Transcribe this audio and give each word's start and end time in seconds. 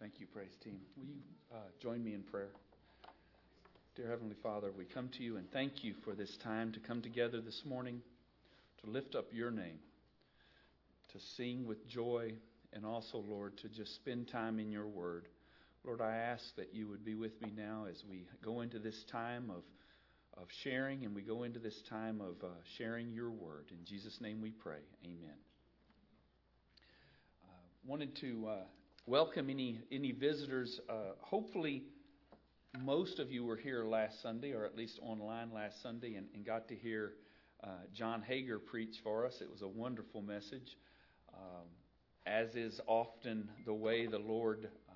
Thank 0.00 0.18
you, 0.18 0.26
praise 0.26 0.56
team. 0.64 0.80
Will 0.96 1.04
you 1.04 1.18
uh, 1.52 1.56
join 1.78 2.02
me 2.02 2.14
in 2.14 2.22
prayer? 2.22 2.48
Dear 3.96 4.08
Heavenly 4.08 4.36
Father, 4.42 4.72
we 4.74 4.86
come 4.86 5.10
to 5.18 5.22
you 5.22 5.36
and 5.36 5.52
thank 5.52 5.84
you 5.84 5.92
for 6.04 6.14
this 6.14 6.38
time 6.42 6.72
to 6.72 6.80
come 6.80 7.02
together 7.02 7.42
this 7.42 7.64
morning 7.66 8.00
to 8.82 8.88
lift 8.88 9.14
up 9.14 9.26
your 9.30 9.50
name, 9.50 9.78
to 11.12 11.18
sing 11.36 11.66
with 11.66 11.86
joy, 11.86 12.32
and 12.72 12.86
also, 12.86 13.18
Lord, 13.18 13.58
to 13.58 13.68
just 13.68 13.94
spend 13.96 14.28
time 14.28 14.58
in 14.58 14.72
your 14.72 14.86
word. 14.86 15.28
Lord, 15.84 16.00
I 16.00 16.14
ask 16.14 16.44
that 16.56 16.72
you 16.72 16.88
would 16.88 17.04
be 17.04 17.14
with 17.14 17.38
me 17.42 17.52
now 17.54 17.84
as 17.86 18.02
we 18.08 18.24
go 18.42 18.62
into 18.62 18.78
this 18.78 19.04
time 19.12 19.50
of, 19.50 19.64
of 20.42 20.48
sharing 20.62 21.04
and 21.04 21.14
we 21.14 21.20
go 21.20 21.42
into 21.42 21.58
this 21.58 21.78
time 21.90 22.22
of 22.22 22.42
uh, 22.42 22.54
sharing 22.78 23.12
your 23.12 23.30
word. 23.30 23.66
In 23.70 23.84
Jesus' 23.84 24.18
name 24.18 24.40
we 24.40 24.50
pray. 24.50 24.80
Amen. 25.04 25.36
Uh, 27.44 27.66
wanted 27.86 28.16
to 28.22 28.48
uh, 28.48 28.60
welcome 29.06 29.50
any, 29.50 29.80
any 29.90 30.12
visitors. 30.12 30.80
Uh, 30.88 31.14
hopefully, 31.20 31.82
most 32.82 33.18
of 33.18 33.32
you 33.32 33.44
were 33.44 33.56
here 33.56 33.84
last 33.84 34.22
Sunday, 34.22 34.52
or 34.52 34.64
at 34.64 34.76
least 34.76 34.98
online 35.02 35.52
last 35.52 35.82
Sunday, 35.82 36.14
and, 36.14 36.26
and 36.34 36.44
got 36.44 36.68
to 36.68 36.74
hear 36.74 37.14
uh, 37.64 37.68
John 37.92 38.22
Hager 38.22 38.58
preach 38.58 38.96
for 39.02 39.26
us. 39.26 39.40
It 39.40 39.50
was 39.50 39.62
a 39.62 39.68
wonderful 39.68 40.22
message. 40.22 40.76
Um, 41.34 41.66
as 42.26 42.54
is 42.54 42.80
often 42.86 43.48
the 43.64 43.74
way 43.74 44.06
the 44.06 44.18
Lord 44.18 44.68
uh, 44.88 44.92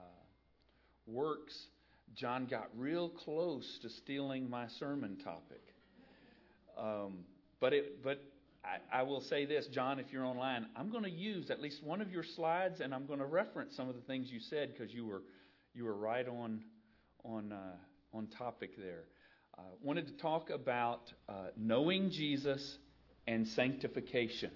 works, 1.06 1.66
John 2.14 2.46
got 2.46 2.68
real 2.76 3.08
close 3.08 3.78
to 3.82 3.88
stealing 3.88 4.48
my 4.48 4.68
sermon 4.78 5.16
topic. 5.16 5.62
Um, 6.78 7.24
but 7.60 7.72
it, 7.72 8.02
but 8.02 8.20
I, 8.64 9.00
I, 9.00 9.02
will 9.02 9.20
say 9.20 9.44
this, 9.44 9.66
John, 9.66 9.98
if 9.98 10.06
you're 10.12 10.24
online, 10.24 10.66
I'm 10.74 10.90
going 10.90 11.04
to 11.04 11.10
use 11.10 11.50
at 11.50 11.60
least 11.60 11.82
one 11.84 12.00
of 12.00 12.10
your 12.10 12.24
slides, 12.24 12.80
and 12.80 12.94
I'm 12.94 13.06
going 13.06 13.18
to 13.18 13.26
reference 13.26 13.76
some 13.76 13.88
of 13.88 13.94
the 13.94 14.00
things 14.02 14.30
you 14.30 14.40
said 14.40 14.72
because 14.72 14.92
you 14.92 15.06
were 15.06 15.22
you 15.74 15.84
were 15.84 15.96
right 15.96 16.26
on 16.26 16.62
on 17.24 17.52
uh, 17.52 18.16
on 18.16 18.26
topic 18.38 18.76
there. 18.76 19.04
Uh, 19.58 19.62
wanted 19.82 20.06
to 20.06 20.14
talk 20.14 20.50
about 20.50 21.12
uh, 21.28 21.48
knowing 21.56 22.10
Jesus 22.10 22.78
and 23.26 23.46
sanctification 23.48 24.50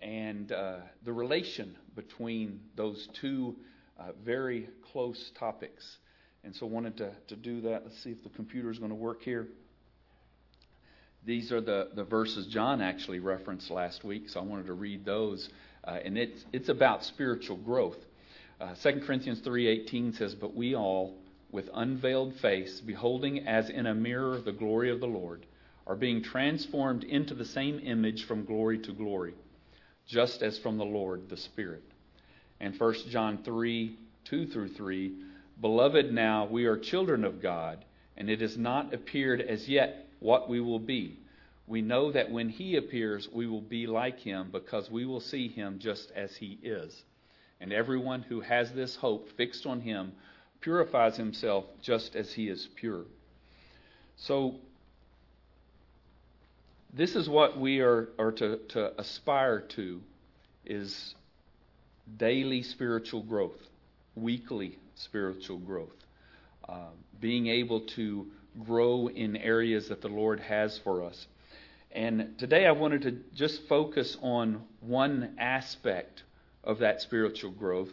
and 0.00 0.52
uh, 0.52 0.76
the 1.04 1.12
relation 1.12 1.76
between 1.94 2.60
those 2.76 3.08
two 3.20 3.56
uh, 3.98 4.12
very 4.24 4.68
close 4.92 5.32
topics. 5.38 5.98
And 6.44 6.54
so 6.54 6.66
wanted 6.66 6.96
to, 6.98 7.12
to 7.28 7.36
do 7.36 7.62
that. 7.62 7.82
Let's 7.84 8.02
see 8.04 8.10
if 8.10 8.22
the 8.22 8.28
computer 8.30 8.70
is 8.70 8.78
going 8.78 8.90
to 8.90 8.96
work 8.96 9.22
here. 9.22 9.48
These 11.26 11.50
are 11.50 11.60
the, 11.60 11.90
the 11.94 12.04
verses 12.04 12.46
John 12.46 12.80
actually 12.80 13.18
referenced 13.18 13.70
last 13.70 14.04
week, 14.04 14.28
so 14.28 14.40
I 14.40 14.44
wanted 14.44 14.66
to 14.66 14.74
read 14.74 15.04
those. 15.04 15.48
Uh, 15.84 15.98
and 16.04 16.16
it's, 16.16 16.44
it's 16.52 16.68
about 16.68 17.04
spiritual 17.04 17.56
growth. 17.56 17.98
Uh, 18.60 18.74
2 18.80 19.02
Corinthians 19.04 19.40
3.18 19.40 20.16
says, 20.16 20.34
But 20.36 20.54
we 20.54 20.76
all, 20.76 21.14
with 21.50 21.68
unveiled 21.74 22.36
face, 22.36 22.80
beholding 22.80 23.46
as 23.46 23.68
in 23.68 23.86
a 23.86 23.94
mirror 23.94 24.40
the 24.40 24.52
glory 24.52 24.88
of 24.90 25.00
the 25.00 25.06
Lord, 25.06 25.44
are 25.86 25.96
being 25.96 26.22
transformed 26.22 27.02
into 27.02 27.34
the 27.34 27.44
same 27.44 27.80
image 27.80 28.24
from 28.24 28.44
glory 28.44 28.78
to 28.78 28.92
glory 28.92 29.34
just 30.06 30.42
as 30.42 30.58
from 30.58 30.78
the 30.78 30.84
Lord 30.84 31.28
the 31.28 31.36
Spirit. 31.36 31.82
And 32.60 32.78
1 32.78 32.94
John 33.10 33.38
3 33.44 33.98
2 34.24 34.46
through 34.46 34.68
3 34.68 35.12
Beloved, 35.60 36.12
now 36.12 36.46
we 36.46 36.66
are 36.66 36.76
children 36.76 37.24
of 37.24 37.40
God, 37.40 37.84
and 38.16 38.28
it 38.28 38.40
has 38.40 38.58
not 38.58 38.92
appeared 38.92 39.40
as 39.40 39.68
yet 39.68 40.05
what 40.20 40.48
we 40.48 40.60
will 40.60 40.78
be. 40.78 41.18
We 41.66 41.82
know 41.82 42.12
that 42.12 42.30
when 42.30 42.48
He 42.48 42.76
appears, 42.76 43.28
we 43.32 43.46
will 43.46 43.60
be 43.60 43.86
like 43.86 44.20
Him, 44.20 44.50
because 44.52 44.90
we 44.90 45.04
will 45.04 45.20
see 45.20 45.48
Him 45.48 45.78
just 45.78 46.12
as 46.12 46.36
He 46.36 46.58
is. 46.62 47.02
And 47.60 47.72
everyone 47.72 48.22
who 48.22 48.40
has 48.40 48.72
this 48.72 48.96
hope 48.96 49.28
fixed 49.36 49.66
on 49.66 49.80
Him 49.80 50.12
purifies 50.60 51.16
himself 51.16 51.64
just 51.82 52.14
as 52.14 52.32
He 52.32 52.48
is 52.48 52.68
pure. 52.76 53.04
So, 54.16 54.56
this 56.92 57.14
is 57.14 57.28
what 57.28 57.58
we 57.58 57.80
are, 57.80 58.08
are 58.18 58.32
to, 58.32 58.56
to 58.68 58.98
aspire 58.98 59.60
to 59.60 60.00
is 60.64 61.14
daily 62.16 62.62
spiritual 62.62 63.22
growth, 63.22 63.60
weekly 64.14 64.78
spiritual 64.94 65.58
growth, 65.58 65.96
uh, 66.68 66.90
being 67.20 67.48
able 67.48 67.80
to 67.80 68.26
grow 68.64 69.08
in 69.08 69.36
areas 69.36 69.88
that 69.88 70.00
the 70.00 70.08
Lord 70.08 70.40
has 70.40 70.78
for 70.78 71.02
us. 71.02 71.26
And 71.92 72.38
today 72.38 72.66
I 72.66 72.72
wanted 72.72 73.02
to 73.02 73.12
just 73.34 73.66
focus 73.68 74.16
on 74.22 74.62
one 74.80 75.36
aspect 75.38 76.22
of 76.64 76.78
that 76.78 77.00
spiritual 77.00 77.52
growth, 77.52 77.90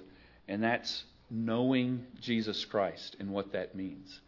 and 0.48 0.64
that's 0.64 1.04
knowing 1.30 2.06
Jesus 2.22 2.66
Christ 2.66 3.16
and 3.20 3.30
what 3.30 3.54
that 3.54 3.76
means. 3.76 4.20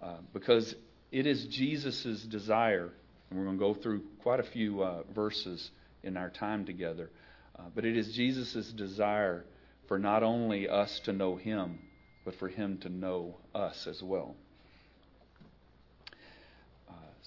Uh, 0.00 0.18
because 0.32 0.74
it 1.10 1.26
is 1.26 1.46
Jesus' 1.46 2.22
desire 2.22 2.92
and 3.30 3.38
we're 3.38 3.46
going 3.46 3.58
to 3.58 3.64
go 3.64 3.74
through 3.74 4.02
quite 4.22 4.40
a 4.40 4.44
few 4.44 4.82
uh, 4.82 5.02
verses 5.14 5.70
in 6.02 6.16
our 6.16 6.30
time 6.30 6.64
together. 6.64 7.10
Uh, 7.58 7.62
but 7.74 7.84
it 7.84 7.96
is 7.96 8.14
Jesus' 8.14 8.70
desire 8.72 9.44
for 9.88 9.98
not 9.98 10.22
only 10.22 10.68
us 10.68 11.00
to 11.00 11.12
know 11.12 11.36
Him, 11.36 11.78
but 12.24 12.34
for 12.36 12.48
Him 12.48 12.78
to 12.78 12.88
know 12.88 13.36
us 13.54 13.86
as 13.86 14.02
well. 14.02 14.36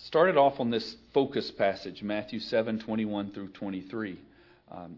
Started 0.09 0.37
off 0.37 0.59
on 0.59 0.71
this 0.71 0.95
focus 1.13 1.51
passage, 1.51 2.01
Matthew 2.01 2.39
7 2.39 2.79
21 2.79 3.29
through 3.29 3.49
23. 3.49 4.17
Um, 4.71 4.97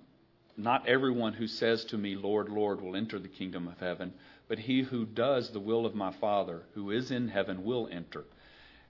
not 0.56 0.88
everyone 0.88 1.34
who 1.34 1.48
says 1.48 1.84
to 1.84 1.98
me, 1.98 2.16
Lord, 2.16 2.48
Lord, 2.48 2.80
will 2.80 2.96
enter 2.96 3.20
the 3.20 3.28
kingdom 3.28 3.68
of 3.68 3.78
heaven, 3.78 4.14
but 4.48 4.58
he 4.58 4.84
who 4.84 5.06
does 5.06 5.50
the 5.50 5.60
will 5.60 5.86
of 5.86 5.96
my 5.96 6.14
Father 6.14 6.62
who 6.76 6.92
is 6.92 7.12
in 7.12 7.28
heaven 7.28 7.66
will 7.66 7.90
enter. 7.92 8.24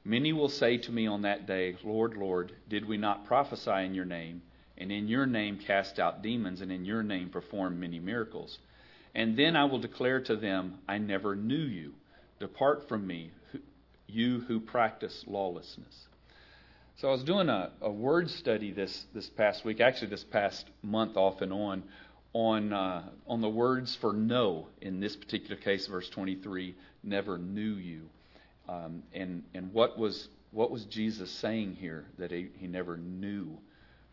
Many 0.05 0.31
will 0.31 0.47
say 0.47 0.77
to 0.77 0.91
me 0.91 1.07
on 1.07 1.23
that 1.23 1.47
day, 1.47 1.75
Lord, 1.83 2.15
Lord, 2.15 2.51
did 2.69 2.87
we 2.87 2.97
not 2.97 3.25
prophesy 3.25 3.83
in 3.83 3.95
your 3.95 4.05
name, 4.05 4.43
and 4.77 4.91
in 4.91 5.07
your 5.07 5.25
name 5.25 5.57
cast 5.57 5.97
out 5.97 6.21
demons, 6.21 6.61
and 6.61 6.71
in 6.71 6.85
your 6.85 7.01
name 7.01 7.29
perform 7.29 7.79
many 7.79 7.97
miracles? 7.97 8.59
And 9.15 9.35
then 9.35 9.55
I 9.55 9.65
will 9.65 9.79
declare 9.79 10.21
to 10.21 10.35
them, 10.35 10.81
I 10.87 10.99
never 10.99 11.35
knew 11.35 11.55
you. 11.55 11.95
Depart 12.39 12.87
from 12.87 13.07
me, 13.07 13.31
you 14.05 14.41
who 14.41 14.59
practice 14.59 15.25
lawlessness. 15.25 16.09
So 17.01 17.07
I 17.07 17.13
was 17.13 17.23
doing 17.23 17.49
a, 17.49 17.71
a 17.81 17.89
word 17.89 18.29
study 18.29 18.71
this, 18.71 19.05
this 19.11 19.27
past 19.27 19.65
week, 19.65 19.81
actually 19.81 20.09
this 20.09 20.23
past 20.23 20.67
month 20.83 21.17
off 21.17 21.41
and 21.41 21.51
on, 21.51 21.81
on, 22.31 22.71
uh, 22.71 23.09
on 23.25 23.41
the 23.41 23.49
words 23.49 23.97
for 23.99 24.13
know, 24.13 24.67
in 24.81 24.99
this 24.99 25.15
particular 25.15 25.55
case, 25.55 25.87
verse 25.87 26.07
23, 26.09 26.75
never 27.01 27.39
knew 27.39 27.73
you. 27.73 28.03
Um, 28.69 29.01
and 29.15 29.41
and 29.55 29.73
what 29.73 29.97
was 29.97 30.27
what 30.51 30.69
was 30.69 30.85
Jesus 30.85 31.31
saying 31.31 31.77
here 31.79 32.05
that 32.19 32.29
he, 32.29 32.49
he 32.59 32.67
never 32.67 32.97
knew 32.97 33.57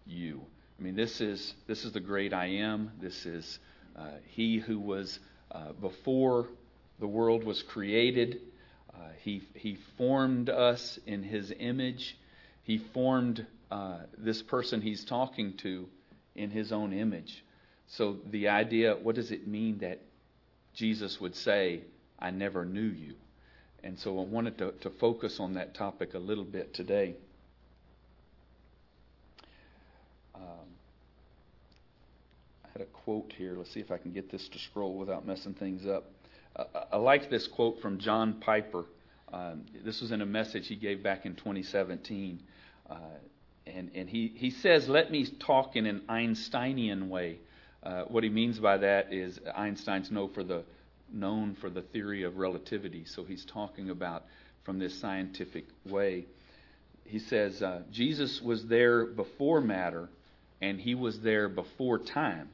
you? 0.07 0.41
I 0.79 0.83
mean, 0.83 0.97
this 0.97 1.21
is 1.21 1.53
this 1.67 1.85
is 1.85 1.93
the 1.93 2.01
great 2.01 2.33
I 2.33 2.47
am. 2.47 2.93
This 3.03 3.27
is 3.27 3.59
uh, 3.99 4.13
He 4.29 4.57
who 4.57 4.81
was 4.81 5.19
uh, 5.53 5.73
before 5.73 6.49
the 7.01 7.07
world 7.07 7.45
was 7.45 7.63
created. 7.65 8.41
Uh, 8.95 9.09
he 9.21 9.43
He 9.53 9.77
formed 9.99 10.49
us 10.49 10.99
in 11.07 11.23
His 11.23 11.53
image. 11.59 12.17
He 12.69 12.77
formed 12.77 13.47
uh, 13.71 14.01
this 14.19 14.43
person 14.43 14.83
He's 14.83 15.03
talking 15.03 15.55
to 15.63 15.89
in 16.35 16.51
His 16.51 16.71
own 16.71 16.93
image. 16.93 17.43
So 17.87 18.19
the 18.31 18.49
idea, 18.49 18.95
what 18.95 19.15
does 19.15 19.31
it 19.31 19.49
mean 19.49 19.79
that 19.79 20.03
Jesus 20.75 21.19
would 21.19 21.35
say, 21.35 21.81
"I 22.19 22.31
never 22.31 22.67
knew 22.67 22.83
you"? 22.83 23.15
And 23.83 23.99
so 23.99 24.21
I 24.21 24.25
wanted 24.25 24.59
to, 24.59 24.73
to 24.83 24.91
focus 24.91 25.41
on 25.41 25.55
that 25.55 25.75
topic 25.75 26.13
a 26.13 26.19
little 26.19 26.45
bit 26.45 26.75
today. 26.75 27.15
Um, 30.35 30.69
I 32.67 32.69
had 32.75 32.83
a 32.83 32.91
quote 33.05 33.33
here. 33.39 33.55
Let's 33.57 33.71
see 33.71 33.81
if 33.81 33.91
I 33.91 33.97
can 33.97 34.13
get 34.13 34.31
this 34.31 34.47
to 34.47 34.59
scroll 34.59 34.99
without 34.99 35.27
messing 35.27 35.55
things 35.55 35.87
up. 35.87 36.05
Uh, 36.55 36.65
I 36.93 36.99
like 36.99 37.31
this 37.31 37.47
quote 37.47 37.81
from 37.81 37.99
John 37.99 38.35
Piper. 38.35 38.85
Um, 39.33 39.65
this 39.85 40.03
was 40.03 40.13
in 40.13 40.21
a 40.21 40.27
message 40.27 40.69
he 40.69 40.77
gave 40.77 41.03
back 41.03 41.25
in 41.25 41.35
2017. 41.35 42.43
Uh, 42.89 42.97
and, 43.67 43.91
and 43.95 44.09
he, 44.09 44.33
he 44.35 44.51
says, 44.51 44.89
Let 44.89 45.11
me 45.11 45.27
talk 45.27 45.77
in 45.77 45.87
an 45.87 46.03
Einsteinian 46.09 47.09
way. 47.09 47.39
Uh, 47.83 48.03
what 48.05 48.25
he 48.25 48.31
means 48.31 48.59
by 48.59 48.79
that 48.79 49.13
is 49.13 49.39
Einstein's 49.55 50.11
know 50.11 50.29
for 50.29 50.43
the 50.43 50.65
known 51.13 51.57
for 51.61 51.71
the 51.71 51.83
theory 51.83 52.25
of 52.25 52.37
relativity. 52.37 53.05
So 53.07 53.25
he's 53.25 53.45
talking 53.45 53.91
about 53.91 54.25
from 54.65 54.79
this 54.79 54.99
scientific 55.01 55.65
way. 55.87 56.27
He 57.05 57.19
says 57.19 57.63
uh, 57.63 57.83
Jesus 57.91 58.43
was 58.43 58.67
there 58.67 59.07
before 59.07 59.61
matter, 59.61 60.09
and 60.61 60.79
he 60.79 60.95
was 60.95 61.21
there 61.21 61.49
before 61.49 61.99
time. 61.99 62.51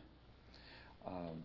Um, 1.06 1.42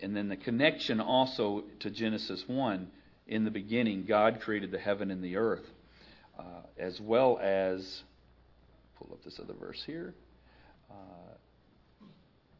and 0.00 0.16
then 0.16 0.28
the 0.28 0.36
connection 0.36 1.00
also 1.00 1.62
to 1.80 1.90
Genesis 1.90 2.42
1 2.46 2.88
in 3.28 3.44
the 3.44 3.50
beginning, 3.50 4.04
God 4.06 4.40
created 4.40 4.72
the 4.72 4.78
heaven 4.78 5.10
and 5.10 5.22
the 5.22 5.36
earth, 5.36 5.64
uh, 6.38 6.42
as 6.76 7.00
well 7.00 7.38
as, 7.40 8.02
pull 8.98 9.08
up 9.12 9.24
this 9.24 9.38
other 9.38 9.54
verse 9.54 9.82
here. 9.84 10.14
Uh, 10.90 10.94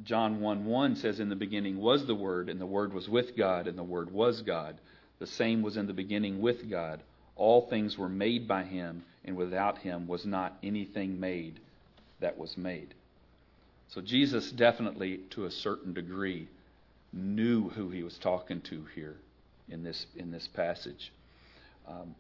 John 0.05 0.41
1 0.41 0.65
1 0.65 0.97
says, 0.97 1.21
In 1.21 1.29
the 1.29 1.37
beginning 1.37 1.79
was 1.79 2.07
the 2.07 2.15
Word, 2.15 2.49
and 2.49 2.61
the 2.61 2.67
Word 2.67 2.93
was 2.93 3.09
with 3.09 3.37
God, 3.37 3.67
and 3.67 3.79
the 3.79 3.83
Word 3.83 4.11
was 4.11 4.43
God. 4.43 4.79
The 5.19 5.27
same 5.27 5.63
was 5.63 5.77
in 5.77 5.87
the 5.87 5.93
beginning 5.93 6.41
with 6.41 6.69
God. 6.69 7.03
All 7.37 7.69
things 7.69 7.97
were 7.97 8.09
made 8.09 8.49
by 8.49 8.65
him, 8.65 9.05
and 9.25 9.37
without 9.37 9.79
him 9.79 10.07
was 10.07 10.27
not 10.27 10.59
anything 10.63 11.21
made 11.21 11.61
that 12.21 12.37
was 12.37 12.57
made. 12.57 12.95
So 13.89 14.01
Jesus 14.01 14.51
definitely, 14.51 15.21
to 15.31 15.45
a 15.45 15.51
certain 15.51 15.93
degree, 15.93 16.49
knew 17.13 17.69
who 17.69 17.91
he 17.91 18.03
was 18.03 18.19
talking 18.19 18.61
to 18.63 18.85
here 18.95 19.17
in 19.69 19.83
this 19.83 20.07
in 20.17 20.31
this 20.31 20.49
passage. 20.49 21.13
Um, 21.87 22.15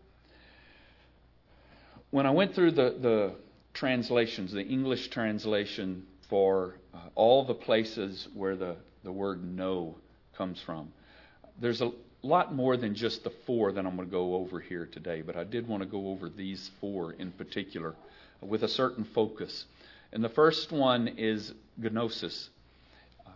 when 2.11 2.27
I 2.27 2.31
went 2.31 2.55
through 2.55 2.73
the, 2.73 2.97
the 3.01 3.35
translations, 3.73 4.53
the 4.53 4.63
English 4.63 5.09
translation 5.09 6.07
for 6.29 6.77
uh, 6.95 6.99
all 7.15 7.45
the 7.45 7.55
places 7.55 8.29
where 8.35 8.57
the, 8.57 8.77
the 9.05 9.13
word 9.13 9.43
know 9.45 9.97
comes 10.37 10.61
from, 10.61 10.93
there's 11.61 11.81
a 11.81 11.91
lot 12.23 12.55
more 12.55 12.77
than 12.77 12.95
just 12.95 13.25
the 13.25 13.33
four 13.47 13.73
that 13.73 13.85
I'm 13.85 13.97
going 13.97 14.09
to 14.09 14.13
go 14.13 14.37
over 14.37 14.61
here 14.61 14.87
today, 14.87 15.23
but 15.23 15.37
I 15.37 15.45
did 15.45 15.67
want 15.67 15.83
to 15.83 15.89
go 15.89 16.09
over 16.09 16.29
these 16.29 16.71
four 16.81 17.13
in 17.13 17.33
particular 17.33 17.95
with 18.41 18.63
a 18.63 18.69
certain 18.69 19.05
focus. 19.05 19.65
And 20.13 20.23
the 20.23 20.29
first 20.29 20.71
one 20.73 21.09
is 21.09 21.53
gnosis. 21.77 22.51
Uh, 23.27 23.31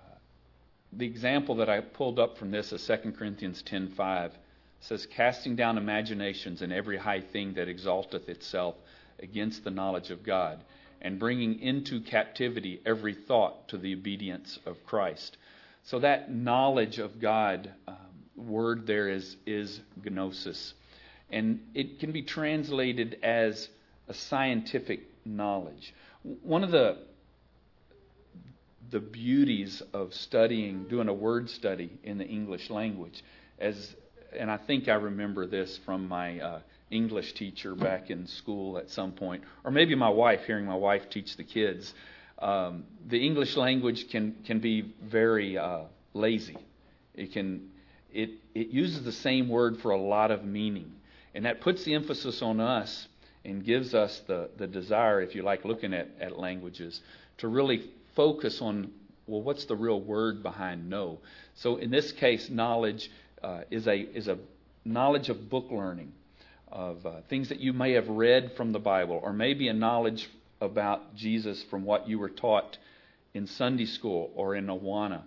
the 0.92 1.06
example 1.06 1.56
that 1.56 1.68
I 1.68 1.80
pulled 1.80 2.18
up 2.18 2.38
from 2.38 2.50
this 2.50 2.72
is 2.72 2.86
2 2.86 3.12
Corinthians 3.12 3.62
10:5 3.62 4.32
says 4.80 5.06
casting 5.06 5.56
down 5.56 5.78
imaginations 5.78 6.62
and 6.62 6.72
every 6.72 6.98
high 6.98 7.20
thing 7.20 7.54
that 7.54 7.68
exalteth 7.68 8.28
itself 8.28 8.76
against 9.20 9.64
the 9.64 9.70
knowledge 9.70 10.10
of 10.10 10.22
God 10.22 10.62
and 11.00 11.18
bringing 11.18 11.60
into 11.60 12.00
captivity 12.00 12.80
every 12.86 13.14
thought 13.14 13.68
to 13.68 13.78
the 13.78 13.94
obedience 13.94 14.58
of 14.66 14.84
Christ. 14.84 15.36
So 15.84 15.98
that 16.00 16.32
knowledge 16.32 16.98
of 16.98 17.20
God 17.20 17.72
um, 17.86 17.96
word 18.36 18.86
there 18.86 19.08
is 19.08 19.36
is 19.46 19.80
gnosis 20.04 20.74
and 21.30 21.60
it 21.74 21.98
can 21.98 22.12
be 22.12 22.22
translated 22.22 23.18
as 23.22 23.68
a 24.08 24.14
scientific 24.14 25.00
knowledge. 25.24 25.94
One 26.22 26.64
of 26.64 26.70
the 26.70 26.98
the 28.88 29.00
beauties 29.00 29.82
of 29.92 30.14
studying, 30.14 30.84
doing 30.84 31.08
a 31.08 31.12
word 31.12 31.50
study 31.50 31.98
in 32.04 32.18
the 32.18 32.24
English 32.24 32.70
language, 32.70 33.24
as 33.58 33.94
and 34.38 34.50
I 34.50 34.58
think 34.58 34.88
I 34.88 34.94
remember 34.94 35.46
this 35.46 35.78
from 35.84 36.06
my 36.06 36.38
uh, 36.38 36.60
English 36.90 37.34
teacher 37.34 37.74
back 37.74 38.10
in 38.10 38.26
school 38.26 38.78
at 38.78 38.90
some 38.90 39.12
point, 39.12 39.42
or 39.64 39.70
maybe 39.70 39.94
my 39.94 40.08
wife, 40.08 40.44
hearing 40.46 40.64
my 40.64 40.76
wife 40.76 41.10
teach 41.10 41.36
the 41.36 41.44
kids. 41.44 41.92
Um, 42.38 42.84
the 43.06 43.24
English 43.24 43.56
language 43.56 44.08
can 44.10 44.36
can 44.44 44.60
be 44.60 44.94
very 45.02 45.58
uh, 45.58 45.84
lazy. 46.14 46.58
It 47.14 47.32
can 47.32 47.70
it 48.12 48.30
it 48.54 48.68
uses 48.68 49.04
the 49.04 49.12
same 49.12 49.48
word 49.48 49.78
for 49.78 49.90
a 49.90 50.00
lot 50.00 50.30
of 50.30 50.44
meaning, 50.44 50.92
and 51.34 51.44
that 51.44 51.60
puts 51.60 51.84
the 51.84 51.94
emphasis 51.94 52.42
on 52.42 52.60
us 52.60 53.08
and 53.44 53.64
gives 53.64 53.94
us 53.94 54.20
the 54.26 54.50
the 54.56 54.66
desire, 54.66 55.20
if 55.22 55.34
you 55.34 55.42
like, 55.42 55.64
looking 55.64 55.94
at 55.94 56.08
at 56.20 56.38
languages, 56.38 57.00
to 57.38 57.48
really 57.48 57.90
focus 58.14 58.60
on 58.60 58.92
well, 59.26 59.42
what's 59.42 59.64
the 59.64 59.74
real 59.74 60.00
word 60.00 60.42
behind 60.42 60.88
know? 60.88 61.18
So 61.54 61.76
in 61.76 61.90
this 61.90 62.12
case, 62.12 62.48
knowledge 62.48 63.10
uh, 63.42 63.62
is 63.70 63.86
a 63.88 63.96
is 63.96 64.28
a 64.28 64.38
knowledge 64.84 65.28
of 65.28 65.50
book 65.50 65.66
learning, 65.70 66.12
of 66.76 67.06
uh, 67.06 67.12
things 67.30 67.48
that 67.48 67.58
you 67.58 67.72
may 67.72 67.92
have 67.92 68.06
read 68.06 68.52
from 68.54 68.72
the 68.72 68.78
Bible, 68.78 69.18
or 69.22 69.32
maybe 69.32 69.68
a 69.68 69.72
knowledge 69.72 70.28
about 70.60 71.16
Jesus 71.16 71.64
from 71.70 71.84
what 71.84 72.06
you 72.06 72.18
were 72.18 72.28
taught 72.28 72.76
in 73.32 73.46
Sunday 73.46 73.86
school 73.86 74.30
or 74.34 74.54
in 74.54 74.66
Awana. 74.66 75.22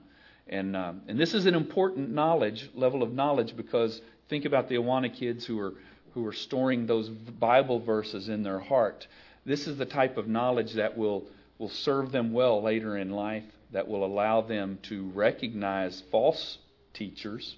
And 0.48 0.76
um, 0.76 1.02
and 1.08 1.20
this 1.20 1.34
is 1.34 1.48
an 1.48 1.56
important 1.56 2.12
knowledge 2.12 2.70
level 2.76 3.02
of 3.02 3.14
knowledge 3.14 3.58
because 3.58 4.00
think 4.30 4.46
about 4.46 4.70
the 4.70 4.76
Awana 4.76 5.14
kids 5.14 5.44
who 5.46 5.60
are 5.60 5.74
who 6.14 6.26
are 6.28 6.34
storing 6.34 6.86
those 6.86 7.10
Bible 7.10 7.80
verses 7.80 8.30
in 8.30 8.44
their 8.44 8.60
heart. 8.60 9.08
This 9.46 9.68
is 9.68 9.78
the 9.78 9.86
type 9.86 10.18
of 10.18 10.28
knowledge 10.28 10.74
that 10.74 10.98
will 10.98 11.26
will 11.58 11.70
serve 11.70 12.12
them 12.12 12.32
well 12.32 12.62
later 12.62 12.96
in 12.96 13.10
life. 13.10 13.44
That 13.72 13.88
will 13.88 14.06
allow 14.06 14.42
them 14.42 14.80
to 14.84 15.10
recognize 15.10 16.04
false 16.12 16.60
teachers 16.94 17.56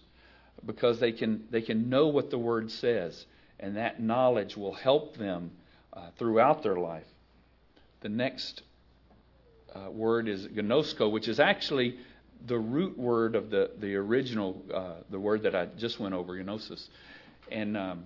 because 0.66 1.00
they 1.00 1.12
can 1.12 1.46
they 1.52 1.62
can 1.62 1.90
know 1.90 2.08
what 2.08 2.30
the 2.30 2.38
word 2.38 2.72
says, 2.72 3.26
and 3.62 3.78
that 3.78 4.02
knowledge 4.02 4.58
will 4.58 4.74
help 4.74 5.18
them 5.18 5.52
uh, 5.94 6.08
throughout 6.18 6.64
their 6.64 6.78
life. 6.78 7.08
The 8.02 8.10
next 8.10 8.64
uh, 9.74 9.92
word 9.92 10.28
is 10.28 10.48
ginosko, 10.48 11.12
which 11.12 11.28
is 11.28 11.40
actually 11.40 11.98
the 12.48 12.58
root 12.58 12.98
word 12.98 13.36
of 13.36 13.50
the 13.50 13.72
the 13.80 13.96
original 13.96 14.62
uh, 14.74 14.96
the 15.10 15.20
word 15.20 15.44
that 15.44 15.56
I 15.56 15.68
just 15.78 16.00
went 16.00 16.16
over, 16.16 16.42
gnosis, 16.42 16.90
and 17.52 17.78
um, 17.78 18.06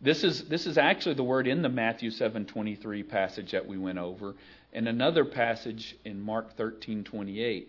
this 0.00 0.24
is 0.24 0.48
this 0.48 0.66
is 0.66 0.76
actually 0.76 1.14
the 1.14 1.22
word 1.22 1.46
in 1.46 1.62
the 1.62 1.68
Matthew 1.68 2.10
7:23 2.10 3.08
passage 3.08 3.52
that 3.52 3.66
we 3.66 3.78
went 3.78 3.98
over, 3.98 4.34
and 4.72 4.88
another 4.88 5.24
passage 5.24 5.96
in 6.04 6.20
Mark 6.20 6.56
13:28. 6.56 7.68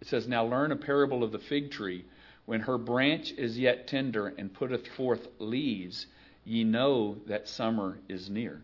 It 0.00 0.06
says, 0.06 0.28
"Now 0.28 0.46
learn 0.46 0.72
a 0.72 0.76
parable 0.76 1.24
of 1.24 1.32
the 1.32 1.38
fig 1.38 1.70
tree." 1.70 2.04
When 2.44 2.60
her 2.60 2.78
branch 2.78 3.32
is 3.32 3.58
yet 3.58 3.88
tender 3.88 4.28
and 4.28 4.54
putteth 4.54 4.86
forth 4.86 5.26
leaves, 5.40 6.06
ye 6.46 6.64
know 6.64 7.16
that 7.26 7.48
summer 7.48 7.98
is 8.08 8.30
near. 8.30 8.62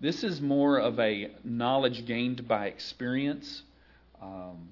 This 0.00 0.22
is 0.22 0.40
more 0.40 0.78
of 0.78 0.98
a 1.00 1.32
knowledge 1.42 2.06
gained 2.06 2.46
by 2.46 2.66
experience. 2.66 3.62
Um, 4.22 4.68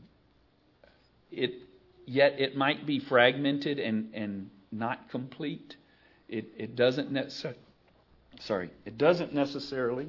it 1.33 1.55
yet 2.06 2.39
it 2.39 2.56
might 2.56 2.87
be 2.87 3.01
fragmented 3.01 3.79
and, 3.79 4.15
and 4.15 4.51
not 4.71 5.11
complete. 5.11 5.77
It, 6.29 6.53
it 6.56 6.77
doesn't 6.77 7.11
necessarily 7.11 7.59
sorry, 8.41 8.71
it 8.85 8.97
doesn't 8.99 9.35
necessarily 9.35 10.09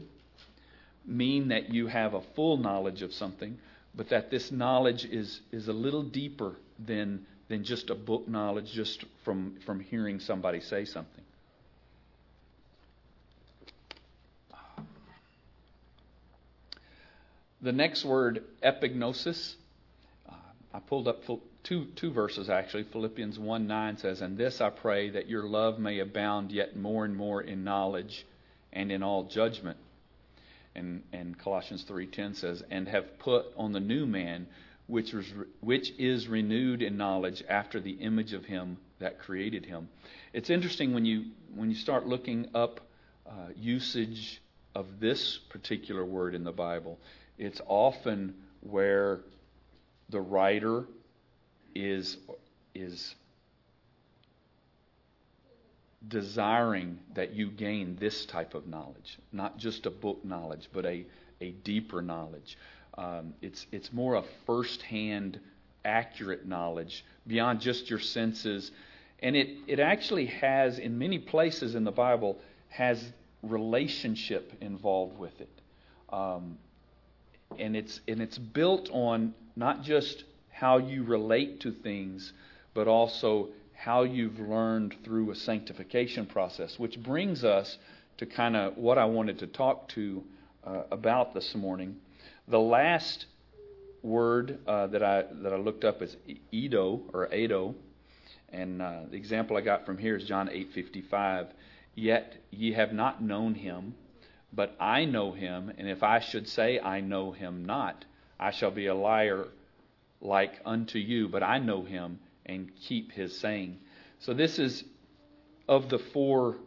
mean 1.05 1.49
that 1.49 1.73
you 1.73 1.87
have 1.87 2.13
a 2.13 2.21
full 2.35 2.57
knowledge 2.57 3.01
of 3.01 3.13
something, 3.13 3.57
but 3.95 4.09
that 4.09 4.29
this 4.29 4.51
knowledge 4.51 5.05
is 5.05 5.41
is 5.51 5.67
a 5.67 5.73
little 5.73 6.03
deeper 6.03 6.55
than 6.77 7.25
than 7.47 7.63
just 7.63 7.89
a 7.89 7.95
book 7.95 8.27
knowledge 8.27 8.71
just 8.71 9.05
from, 9.23 9.57
from 9.65 9.79
hearing 9.79 10.19
somebody 10.19 10.59
say 10.59 10.85
something. 10.85 11.24
The 17.61 17.71
next 17.71 18.05
word, 18.05 18.43
epignosis, 18.63 19.55
uh, 20.29 20.33
I 20.73 20.79
pulled 20.79 21.07
up 21.07 21.23
two, 21.63 21.85
two 21.95 22.11
verses 22.11 22.49
actually. 22.49 22.83
Philippians 22.83 23.39
1 23.39 23.67
9 23.67 23.97
says, 23.97 24.21
And 24.21 24.37
this 24.37 24.61
I 24.61 24.69
pray 24.69 25.09
that 25.11 25.27
your 25.27 25.43
love 25.43 25.79
may 25.79 25.99
abound 25.99 26.51
yet 26.51 26.75
more 26.75 27.05
and 27.05 27.15
more 27.15 27.41
in 27.41 27.63
knowledge 27.63 28.25
and 28.73 28.91
in 28.91 29.03
all 29.03 29.23
judgment. 29.23 29.77
And, 30.75 31.03
and 31.13 31.37
Colossians 31.37 31.85
3:10 31.85 32.35
says, 32.35 32.61
"And 32.69 32.89
have 32.89 33.17
put 33.19 33.45
on 33.55 33.71
the 33.71 33.79
new 33.79 34.05
man, 34.05 34.47
which, 34.87 35.13
was, 35.13 35.25
which 35.61 35.91
is 35.97 36.27
renewed 36.27 36.81
in 36.81 36.97
knowledge 36.97 37.43
after 37.47 37.79
the 37.79 37.93
image 37.93 38.33
of 38.33 38.45
him 38.45 38.77
that 38.99 39.19
created 39.19 39.65
him. 39.65 39.89
It's 40.33 40.49
interesting 40.49 40.93
when 40.93 41.05
you 41.05 41.25
when 41.55 41.69
you 41.69 41.75
start 41.75 42.05
looking 42.05 42.49
up 42.53 42.81
uh, 43.25 43.49
usage 43.55 44.41
of 44.73 44.99
this 44.99 45.37
particular 45.49 46.03
word 46.03 46.35
in 46.35 46.43
the 46.43 46.51
Bible. 46.51 46.99
It's 47.37 47.61
often 47.67 48.35
where 48.61 49.21
the 50.09 50.21
writer 50.21 50.85
is 51.73 52.17
is 52.73 53.15
desiring 56.07 56.99
that 57.15 57.33
you 57.33 57.49
gain 57.49 57.97
this 57.99 58.25
type 58.25 58.53
of 58.53 58.67
knowledge, 58.67 59.17
not 59.31 59.57
just 59.57 59.85
a 59.85 59.89
book 59.89 60.23
knowledge, 60.23 60.69
but 60.73 60.85
a, 60.85 61.05
a 61.41 61.51
deeper 61.51 62.01
knowledge. 62.01 62.57
Um, 62.97 63.33
it's 63.41 63.65
it's 63.71 63.91
more 63.91 64.15
a 64.15 64.23
firsthand, 64.45 65.39
accurate 65.83 66.45
knowledge 66.45 67.03
beyond 67.27 67.61
just 67.61 67.89
your 67.89 67.99
senses, 67.99 68.71
and 69.19 69.35
it 69.35 69.49
it 69.67 69.79
actually 69.79 70.27
has 70.27 70.79
in 70.79 70.97
many 70.97 71.19
places 71.19 71.75
in 71.75 71.83
the 71.83 71.91
Bible 71.91 72.39
has 72.69 73.03
relationship 73.41 74.53
involved 74.61 75.17
with 75.17 75.39
it, 75.41 75.61
um, 76.09 76.57
and 77.59 77.75
it's 77.75 77.99
and 78.07 78.21
it's 78.21 78.37
built 78.37 78.89
on 78.91 79.33
not 79.55 79.83
just 79.83 80.23
how 80.51 80.77
you 80.77 81.03
relate 81.03 81.59
to 81.61 81.71
things, 81.71 82.33
but 82.73 82.87
also 82.87 83.49
how 83.73 84.03
you've 84.03 84.39
learned 84.39 84.95
through 85.03 85.31
a 85.31 85.35
sanctification 85.35 86.25
process, 86.25 86.79
which 86.79 87.01
brings 87.01 87.43
us 87.43 87.77
to 88.17 88.25
kind 88.25 88.55
of 88.55 88.77
what 88.77 88.97
I 88.97 89.05
wanted 89.05 89.39
to 89.39 89.47
talk 89.47 89.89
to 89.89 90.23
uh, 90.65 90.83
about 90.91 91.33
this 91.33 91.53
morning. 91.55 91.97
The 92.47 92.59
last 92.59 93.25
word 94.01 94.59
uh, 94.67 94.87
that 94.87 95.03
I 95.03 95.23
that 95.43 95.51
I 95.51 95.57
looked 95.57 95.83
up 95.83 96.01
is 96.01 96.15
Edo 96.51 97.01
or 97.13 97.33
Edo, 97.33 97.75
and 98.49 98.81
uh, 98.81 99.01
the 99.09 99.17
example 99.17 99.57
I 99.57 99.61
got 99.61 99.85
from 99.85 99.97
here 99.97 100.15
is 100.15 100.23
John 100.23 100.49
eight 100.49 100.71
fifty 100.73 101.01
five. 101.01 101.47
Yet 101.95 102.37
ye 102.51 102.73
have 102.73 102.91
not 102.93 103.21
known 103.21 103.55
him, 103.55 103.95
but 104.55 104.75
I 104.79 105.05
know 105.05 105.33
him, 105.33 105.71
and 105.77 105.89
if 105.89 106.01
I 106.01 106.19
should 106.19 106.47
say 106.47 106.79
I 106.79 107.01
know 107.01 107.31
him 107.31 107.65
not, 107.65 108.05
I 108.39 108.51
shall 108.51 108.71
be 108.71 108.87
a 108.87 108.95
liar, 108.95 109.47
like 110.21 110.61
unto 110.65 110.97
you, 110.97 111.27
but 111.27 111.43
I 111.43 111.59
know 111.59 111.83
him 111.83 112.19
and 112.45 112.71
keep 112.75 113.11
his 113.11 113.37
saying. 113.37 113.79
So 114.19 114.33
this 114.33 114.57
is 114.57 114.83
of 115.67 115.89
the 115.89 115.99
four 115.99 116.57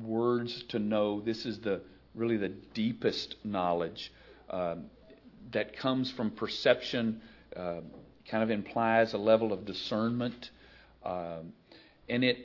words 0.00 0.62
to 0.64 0.78
know. 0.78 1.20
This 1.20 1.46
is 1.46 1.60
the 1.60 1.80
really 2.14 2.36
the 2.36 2.48
deepest 2.48 3.36
knowledge 3.44 4.12
um, 4.50 4.84
that 5.52 5.76
comes 5.76 6.10
from 6.10 6.30
perception. 6.30 7.22
Uh, 7.56 7.80
kind 8.28 8.42
of 8.42 8.50
implies 8.50 9.14
a 9.14 9.18
level 9.18 9.52
of 9.52 9.64
discernment, 9.64 10.50
um, 11.04 11.52
and 12.08 12.24
it 12.24 12.38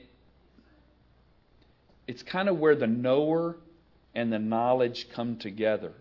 it's 2.08 2.24
kind 2.24 2.48
of 2.48 2.58
where 2.58 2.76
the 2.76 2.88
knower 2.88 3.58
and 4.18 4.34
the 4.34 4.40
knowledge 4.40 5.08
come 5.14 5.38
together. 5.38 5.94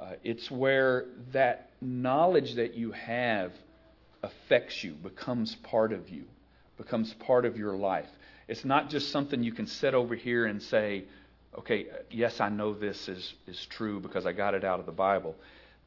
Uh, 0.00 0.14
it's 0.24 0.50
where 0.50 1.06
that 1.32 1.70
knowledge 1.80 2.56
that 2.56 2.74
you 2.74 2.90
have 2.90 3.52
affects 4.24 4.82
you, 4.82 4.90
becomes 4.90 5.54
part 5.62 5.92
of 5.92 6.08
you, 6.08 6.24
becomes 6.76 7.14
part 7.14 7.44
of 7.44 7.56
your 7.56 7.76
life. 7.76 8.08
It's 8.48 8.64
not 8.64 8.90
just 8.90 9.12
something 9.12 9.40
you 9.44 9.52
can 9.52 9.68
sit 9.68 9.94
over 9.94 10.16
here 10.16 10.46
and 10.46 10.60
say, 10.60 11.04
okay, 11.56 11.86
yes, 12.10 12.40
I 12.40 12.48
know 12.48 12.74
this 12.74 13.08
is, 13.08 13.34
is 13.46 13.64
true 13.66 14.00
because 14.00 14.26
I 14.26 14.32
got 14.32 14.54
it 14.54 14.64
out 14.64 14.80
of 14.80 14.86
the 14.86 14.92
Bible. 14.92 15.36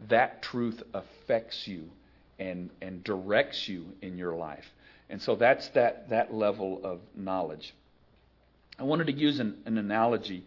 That 0.07 0.41
truth 0.41 0.81
affects 0.93 1.67
you 1.67 1.89
and, 2.39 2.69
and 2.81 3.03
directs 3.03 3.67
you 3.67 3.87
in 4.01 4.17
your 4.17 4.37
life. 4.37 4.65
And 5.09 5.21
so 5.21 5.35
that's 5.35 5.67
that, 5.69 6.11
that 6.11 6.33
level 6.33 6.79
of 6.85 7.01
knowledge. 7.13 7.73
I 8.79 8.83
wanted 8.83 9.07
to 9.07 9.13
use 9.13 9.41
an, 9.41 9.57
an 9.65 9.77
analogy, 9.77 10.45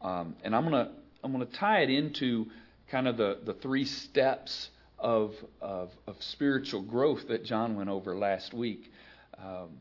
um, 0.00 0.36
and 0.42 0.54
I'm 0.54 0.68
going 0.68 0.86
to 0.86 0.92
I'm 1.22 1.38
to 1.38 1.46
tie 1.46 1.80
it 1.80 1.90
into 1.90 2.46
kind 2.90 3.06
of 3.06 3.16
the, 3.16 3.38
the 3.44 3.54
three 3.54 3.84
steps 3.84 4.70
of, 4.98 5.34
of, 5.60 5.90
of 6.06 6.16
spiritual 6.20 6.82
growth 6.82 7.28
that 7.28 7.44
John 7.44 7.76
went 7.76 7.88
over 7.88 8.16
last 8.16 8.52
week. 8.52 8.90
Um, 9.38 9.80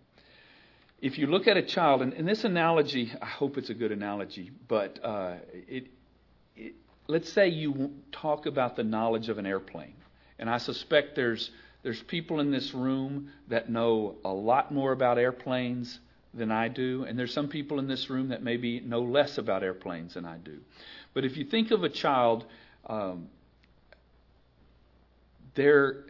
if 1.02 1.18
you 1.18 1.28
look 1.28 1.48
at 1.48 1.58
a 1.58 1.62
child, 1.62 2.02
and, 2.02 2.14
and, 2.14 2.28
this 2.28 2.44
analogy, 2.44 3.12
I 3.22 3.26
hope 3.26 3.58
it's 3.58 3.70
a 3.70 3.74
good 3.74 3.92
analogy, 3.92 4.52
but 4.68 5.00
uh, 5.04 5.36
it, 5.68 5.88
it, 6.56 6.76
let's 7.08 7.32
say 7.32 7.48
you 7.48 7.92
talk 8.12 8.46
about 8.46 8.76
the 8.76 8.84
knowledge 8.84 9.30
of 9.30 9.38
an 9.38 9.46
airplane, 9.46 9.96
and 10.38 10.50
I 10.50 10.58
suspect 10.58 11.16
there's 11.16 11.52
there's 11.82 12.04
people 12.04 12.42
in 12.42 12.52
this 12.52 12.74
room 12.74 13.32
that 13.48 13.70
know 13.70 14.18
a 14.26 14.34
lot 14.34 14.74
more 14.74 14.92
about 14.92 15.18
airplanes 15.18 15.98
than 16.33 16.51
I 16.51 16.67
do, 16.67 17.05
and 17.05 17.17
there's 17.17 17.33
some 17.33 17.48
people 17.48 17.79
in 17.79 17.88
this 17.88 18.09
room 18.09 18.29
that 18.29 18.43
maybe 18.43 18.79
know 18.79 19.01
less 19.01 19.38
about 19.38 19.63
airplanes 19.63 20.13
than 20.13 20.25
I 20.25 20.38
do. 20.38 20.59
But 21.13 21.25
if 21.25 21.38
you 21.38 21.45
think 21.45 21.71
of 21.71 21.83
a 21.83 21.89
child, 21.89 22.45
um, 22.86 23.27
there, 25.55 26.05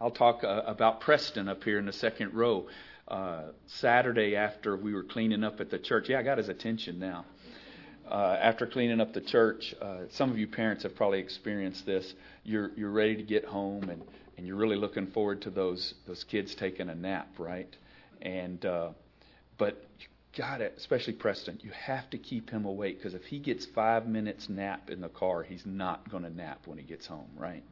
I'll 0.00 0.10
talk 0.10 0.44
uh, 0.44 0.62
about 0.66 1.00
Preston 1.00 1.48
up 1.48 1.64
here 1.64 1.78
in 1.78 1.86
the 1.86 1.92
second 1.92 2.34
row. 2.34 2.68
Uh, 3.08 3.42
Saturday 3.66 4.36
after 4.36 4.76
we 4.76 4.94
were 4.94 5.02
cleaning 5.02 5.44
up 5.44 5.60
at 5.60 5.70
the 5.70 5.78
church, 5.78 6.08
yeah, 6.08 6.18
I 6.18 6.22
got 6.22 6.38
his 6.38 6.48
attention 6.48 6.98
now. 6.98 7.24
Uh, 8.10 8.36
after 8.38 8.66
cleaning 8.66 9.00
up 9.00 9.14
the 9.14 9.20
church, 9.20 9.74
uh, 9.80 10.00
some 10.10 10.30
of 10.30 10.38
you 10.38 10.46
parents 10.46 10.82
have 10.82 10.94
probably 10.94 11.20
experienced 11.20 11.86
this. 11.86 12.14
You're 12.44 12.70
you're 12.76 12.90
ready 12.90 13.16
to 13.16 13.22
get 13.22 13.46
home, 13.46 13.88
and, 13.88 14.02
and 14.36 14.46
you're 14.46 14.56
really 14.56 14.76
looking 14.76 15.06
forward 15.06 15.40
to 15.42 15.50
those 15.50 15.94
those 16.06 16.22
kids 16.24 16.54
taking 16.54 16.90
a 16.90 16.94
nap, 16.94 17.28
right? 17.38 17.74
And 18.22 18.64
uh, 18.64 18.90
but 19.58 19.84
you 20.00 20.06
got 20.36 20.60
it, 20.60 20.74
especially 20.76 21.14
Preston. 21.14 21.60
You 21.62 21.70
have 21.70 22.08
to 22.10 22.18
keep 22.18 22.50
him 22.50 22.64
awake 22.64 22.98
because 22.98 23.14
if 23.14 23.24
he 23.24 23.38
gets 23.38 23.66
five 23.66 24.06
minutes 24.06 24.48
nap 24.48 24.90
in 24.90 25.00
the 25.00 25.08
car, 25.08 25.42
he's 25.42 25.64
not 25.66 26.10
going 26.10 26.22
to 26.22 26.30
nap 26.30 26.66
when 26.66 26.78
he 26.78 26.84
gets 26.84 27.06
home, 27.06 27.30
right? 27.36 27.62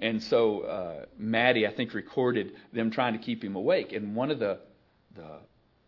And 0.00 0.22
so 0.22 0.60
uh, 0.60 1.04
Maddie, 1.16 1.66
I 1.66 1.72
think, 1.72 1.94
recorded 1.94 2.54
them 2.72 2.90
trying 2.90 3.12
to 3.12 3.18
keep 3.18 3.44
him 3.44 3.56
awake. 3.56 3.92
And 3.92 4.16
one 4.16 4.30
of 4.30 4.38
the 4.38 4.58
the 5.14 5.38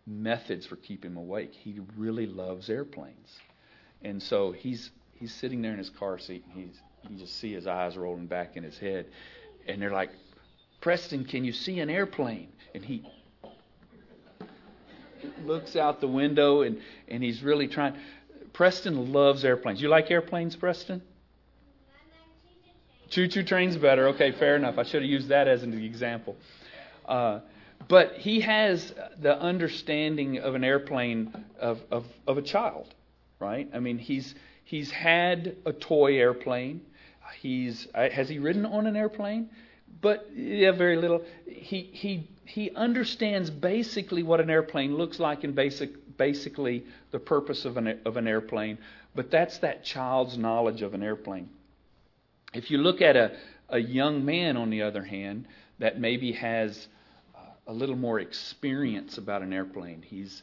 methods 0.06 0.66
for 0.66 0.76
keeping 0.76 1.12
him 1.12 1.16
awake, 1.16 1.52
he 1.54 1.80
really 1.96 2.26
loves 2.26 2.68
airplanes. 2.68 3.38
And 4.02 4.22
so 4.22 4.52
he's 4.52 4.90
he's 5.12 5.32
sitting 5.34 5.62
there 5.62 5.72
in 5.72 5.78
his 5.78 5.90
car 5.90 6.18
seat. 6.18 6.44
And 6.46 6.64
he's 6.64 6.80
you 7.10 7.18
just 7.18 7.38
see 7.38 7.52
his 7.52 7.66
eyes 7.66 7.96
rolling 7.96 8.26
back 8.26 8.56
in 8.56 8.62
his 8.62 8.78
head, 8.78 9.06
and 9.66 9.80
they're 9.80 9.90
like, 9.90 10.10
"Preston, 10.80 11.24
can 11.24 11.44
you 11.44 11.52
see 11.52 11.80
an 11.80 11.90
airplane?" 11.90 12.52
And 12.74 12.84
he 12.84 13.04
looks 15.44 15.76
out 15.76 16.00
the 16.00 16.08
window 16.08 16.62
and, 16.62 16.80
and 17.08 17.22
he's 17.22 17.42
really 17.42 17.68
trying. 17.68 17.94
Preston 18.52 19.12
loves 19.12 19.44
airplanes. 19.44 19.82
You 19.82 19.88
like 19.88 20.10
airplanes, 20.10 20.56
Preston? 20.56 21.02
Choo 23.10 23.28
choo 23.28 23.42
train's 23.42 23.76
better. 23.76 24.08
Okay, 24.08 24.32
fair 24.32 24.56
enough. 24.56 24.78
I 24.78 24.82
should 24.82 25.02
have 25.02 25.10
used 25.10 25.28
that 25.28 25.46
as 25.46 25.62
an 25.62 25.74
example. 25.82 26.36
Uh, 27.06 27.40
but 27.88 28.14
he 28.14 28.40
has 28.40 28.92
the 29.20 29.38
understanding 29.38 30.38
of 30.38 30.54
an 30.54 30.64
airplane 30.64 31.32
of, 31.60 31.80
of, 31.90 32.04
of 32.26 32.38
a 32.38 32.42
child, 32.42 32.94
right? 33.38 33.68
I 33.74 33.80
mean, 33.80 33.98
he's 33.98 34.34
he's 34.64 34.90
had 34.90 35.56
a 35.66 35.72
toy 35.72 36.18
airplane. 36.18 36.80
He's 37.40 37.86
uh, 37.94 38.08
has 38.08 38.28
he 38.28 38.38
ridden 38.38 38.64
on 38.64 38.86
an 38.86 38.96
airplane? 38.96 39.50
But 40.00 40.30
yeah, 40.34 40.72
very 40.72 40.96
little. 40.96 41.22
He 41.46 41.82
he 41.82 42.28
he 42.44 42.70
understands 42.74 43.50
basically 43.50 44.22
what 44.22 44.40
an 44.40 44.50
airplane 44.50 44.96
looks 44.96 45.18
like 45.18 45.44
and 45.44 45.54
basic, 45.54 46.16
basically 46.16 46.84
the 47.10 47.18
purpose 47.18 47.64
of 47.64 47.76
an, 47.76 48.00
of 48.04 48.16
an 48.16 48.28
airplane, 48.28 48.78
but 49.14 49.30
that's 49.30 49.58
that 49.58 49.84
child's 49.84 50.36
knowledge 50.36 50.82
of 50.82 50.94
an 50.94 51.02
airplane. 51.02 51.48
If 52.52 52.70
you 52.70 52.78
look 52.78 53.00
at 53.00 53.16
a, 53.16 53.36
a 53.68 53.78
young 53.78 54.24
man, 54.24 54.56
on 54.56 54.70
the 54.70 54.82
other 54.82 55.02
hand, 55.02 55.46
that 55.78 55.98
maybe 55.98 56.32
has 56.32 56.86
uh, 57.34 57.38
a 57.66 57.72
little 57.72 57.96
more 57.96 58.20
experience 58.20 59.18
about 59.18 59.42
an 59.42 59.52
airplane, 59.52 60.02
he's 60.02 60.42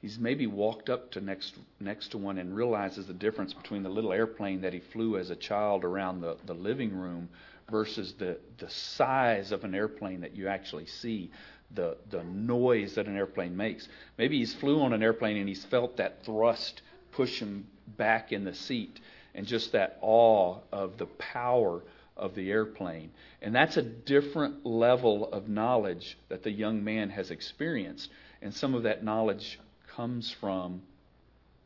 he's 0.00 0.18
maybe 0.18 0.46
walked 0.46 0.88
up 0.88 1.10
to 1.10 1.20
next 1.20 1.54
next 1.80 2.08
to 2.08 2.18
one 2.18 2.38
and 2.38 2.56
realizes 2.56 3.06
the 3.06 3.12
difference 3.12 3.52
between 3.52 3.82
the 3.82 3.90
little 3.90 4.12
airplane 4.12 4.62
that 4.62 4.72
he 4.72 4.80
flew 4.80 5.18
as 5.18 5.28
a 5.30 5.36
child 5.36 5.84
around 5.84 6.20
the, 6.22 6.36
the 6.46 6.54
living 6.54 6.96
room 6.96 7.28
versus 7.70 8.14
the, 8.18 8.38
the 8.58 8.68
size 8.70 9.52
of 9.52 9.64
an 9.64 9.74
airplane 9.74 10.20
that 10.22 10.36
you 10.36 10.48
actually 10.48 10.86
see, 10.86 11.30
the, 11.74 11.96
the 12.10 12.24
noise 12.24 12.94
that 12.94 13.06
an 13.06 13.16
airplane 13.16 13.56
makes. 13.56 13.88
Maybe 14.18 14.38
he's 14.38 14.54
flew 14.54 14.80
on 14.82 14.92
an 14.92 15.02
airplane 15.02 15.36
and 15.36 15.48
he's 15.48 15.64
felt 15.66 15.96
that 15.98 16.24
thrust 16.24 16.82
push 17.12 17.38
him 17.38 17.66
back 17.96 18.32
in 18.32 18.44
the 18.44 18.54
seat 18.54 19.00
and 19.34 19.46
just 19.46 19.72
that 19.72 19.98
awe 20.00 20.58
of 20.72 20.98
the 20.98 21.06
power 21.06 21.82
of 22.16 22.34
the 22.34 22.50
airplane. 22.50 23.10
And 23.40 23.54
that's 23.54 23.76
a 23.76 23.82
different 23.82 24.66
level 24.66 25.30
of 25.32 25.48
knowledge 25.48 26.18
that 26.28 26.42
the 26.42 26.50
young 26.50 26.84
man 26.84 27.10
has 27.10 27.30
experienced. 27.30 28.10
And 28.42 28.54
some 28.54 28.74
of 28.74 28.82
that 28.82 29.04
knowledge 29.04 29.58
comes 29.94 30.30
from 30.40 30.82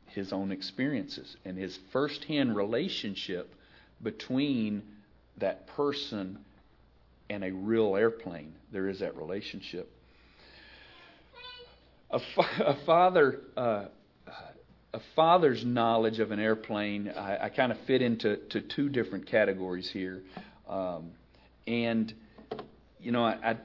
his 0.07 0.33
own 0.33 0.53
experiences 0.53 1.37
and 1.45 1.59
his 1.59 1.79
firsthand 1.93 2.55
relationship 2.55 3.55
between 4.03 4.83
that 5.39 5.67
person 5.69 6.39
and 7.31 7.45
a 7.45 7.51
real 7.51 7.97
airplane. 7.97 8.55
There 8.73 8.89
is 8.89 9.01
that 9.01 9.17
relationship. 9.17 9.91
A, 12.11 12.21
fa- 12.35 12.65
a 12.65 12.77
father, 12.85 13.41
uh, 13.57 13.87
a 14.93 15.01
father's 15.17 15.65
knowledge 15.65 16.21
of 16.21 16.31
an 16.31 16.39
airplane, 16.39 17.09
I, 17.09 17.47
I 17.47 17.49
kind 17.49 17.73
of 17.73 17.79
fit 17.87 18.03
into 18.03 18.37
to 18.51 18.61
two 18.61 18.89
different 18.89 19.27
categories 19.27 19.91
here, 19.91 20.23
um, 20.69 21.11
and 21.67 22.13
you 23.01 23.11
know, 23.11 23.25
I, 23.25 23.39
I 23.43 23.57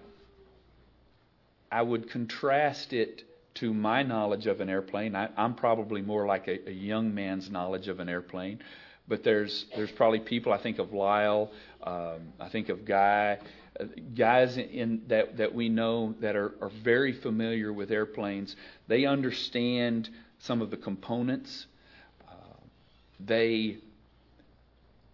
I 1.71 1.81
would 1.81 2.09
contrast 2.09 2.93
it 2.93 3.23
to 3.55 3.73
my 3.73 4.03
knowledge 4.03 4.47
of 4.47 4.61
an 4.61 4.69
airplane. 4.69 5.15
I, 5.15 5.29
am 5.37 5.53
probably 5.53 6.01
more 6.01 6.25
like 6.25 6.47
a, 6.47 6.69
a, 6.69 6.73
young 6.73 7.13
man's 7.13 7.49
knowledge 7.49 7.87
of 7.87 7.99
an 7.99 8.09
airplane 8.09 8.59
but 9.09 9.23
there's 9.23 9.65
there's 9.75 9.91
probably 9.91 10.19
people. 10.19 10.53
I 10.53 10.57
think 10.59 10.79
of 10.79 10.93
Lyle. 10.93 11.51
Um, 11.83 12.33
I 12.39 12.47
think 12.47 12.69
of 12.69 12.85
Guy. 12.85 13.39
Guys 14.15 14.57
in 14.57 15.01
that 15.07 15.37
that 15.37 15.53
we 15.53 15.67
know 15.67 16.15
that 16.21 16.35
are, 16.35 16.53
are 16.61 16.71
very 16.83 17.11
familiar 17.13 17.73
with 17.73 17.91
airplanes. 17.91 18.55
They 18.87 19.05
understand 19.05 20.09
some 20.39 20.61
of 20.61 20.69
the 20.69 20.77
components. 20.77 21.65
Uh, 22.29 22.33
they 23.19 23.77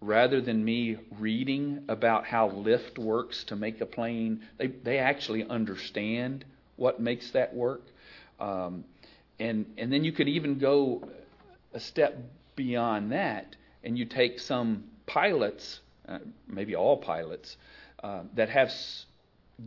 rather 0.02 0.40
than 0.40 0.64
me 0.64 0.98
reading 1.18 1.84
about 1.88 2.26
how 2.26 2.50
lift 2.50 2.98
works 2.98 3.44
to 3.44 3.56
make 3.56 3.80
a 3.80 3.86
plane, 3.86 4.42
they 4.58 4.66
they 4.66 4.98
actually 4.98 5.44
understand 5.48 6.44
what 6.76 7.00
makes 7.00 7.30
that 7.30 7.54
work. 7.54 7.82
Um, 8.38 8.84
and 9.38 9.64
and 9.78 9.92
then 9.92 10.04
you 10.04 10.12
could 10.12 10.28
even 10.28 10.58
go 10.58 11.08
a 11.72 11.80
step 11.80 12.18
beyond 12.56 13.12
that 13.12 13.56
and 13.86 13.96
you 13.96 14.04
take 14.04 14.40
some 14.40 14.82
pilots, 15.06 15.78
uh, 16.08 16.18
maybe 16.48 16.74
all 16.74 16.96
pilots, 16.96 17.56
uh, 18.02 18.22
that 18.34 18.48
have 18.48 18.68
s- 18.68 19.06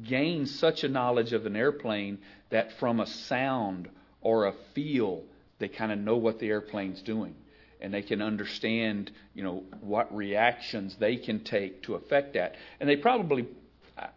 gained 0.04 0.50
such 0.50 0.84
a 0.84 0.90
knowledge 0.90 1.32
of 1.32 1.46
an 1.46 1.56
airplane 1.56 2.20
that 2.50 2.74
from 2.74 3.00
a 3.00 3.08
sound 3.08 3.90
or 4.22 4.46
a 4.46 4.54
feel, 4.76 5.24
they 5.60 5.70
kind 5.70 5.92
of 5.94 5.98
know 5.98 6.18
what 6.18 6.38
the 6.40 6.50
airplane's 6.50 7.02
doing. 7.02 7.34
And 7.80 7.94
they 7.94 8.02
can 8.02 8.22
understand, 8.22 9.10
you 9.34 9.42
know, 9.42 9.64
what 9.80 10.14
reactions 10.14 10.98
they 11.00 11.16
can 11.16 11.40
take 11.46 11.84
to 11.84 11.96
affect 11.96 12.34
that. 12.34 12.56
And 12.82 12.90
they 12.90 12.98
probably, 12.98 13.48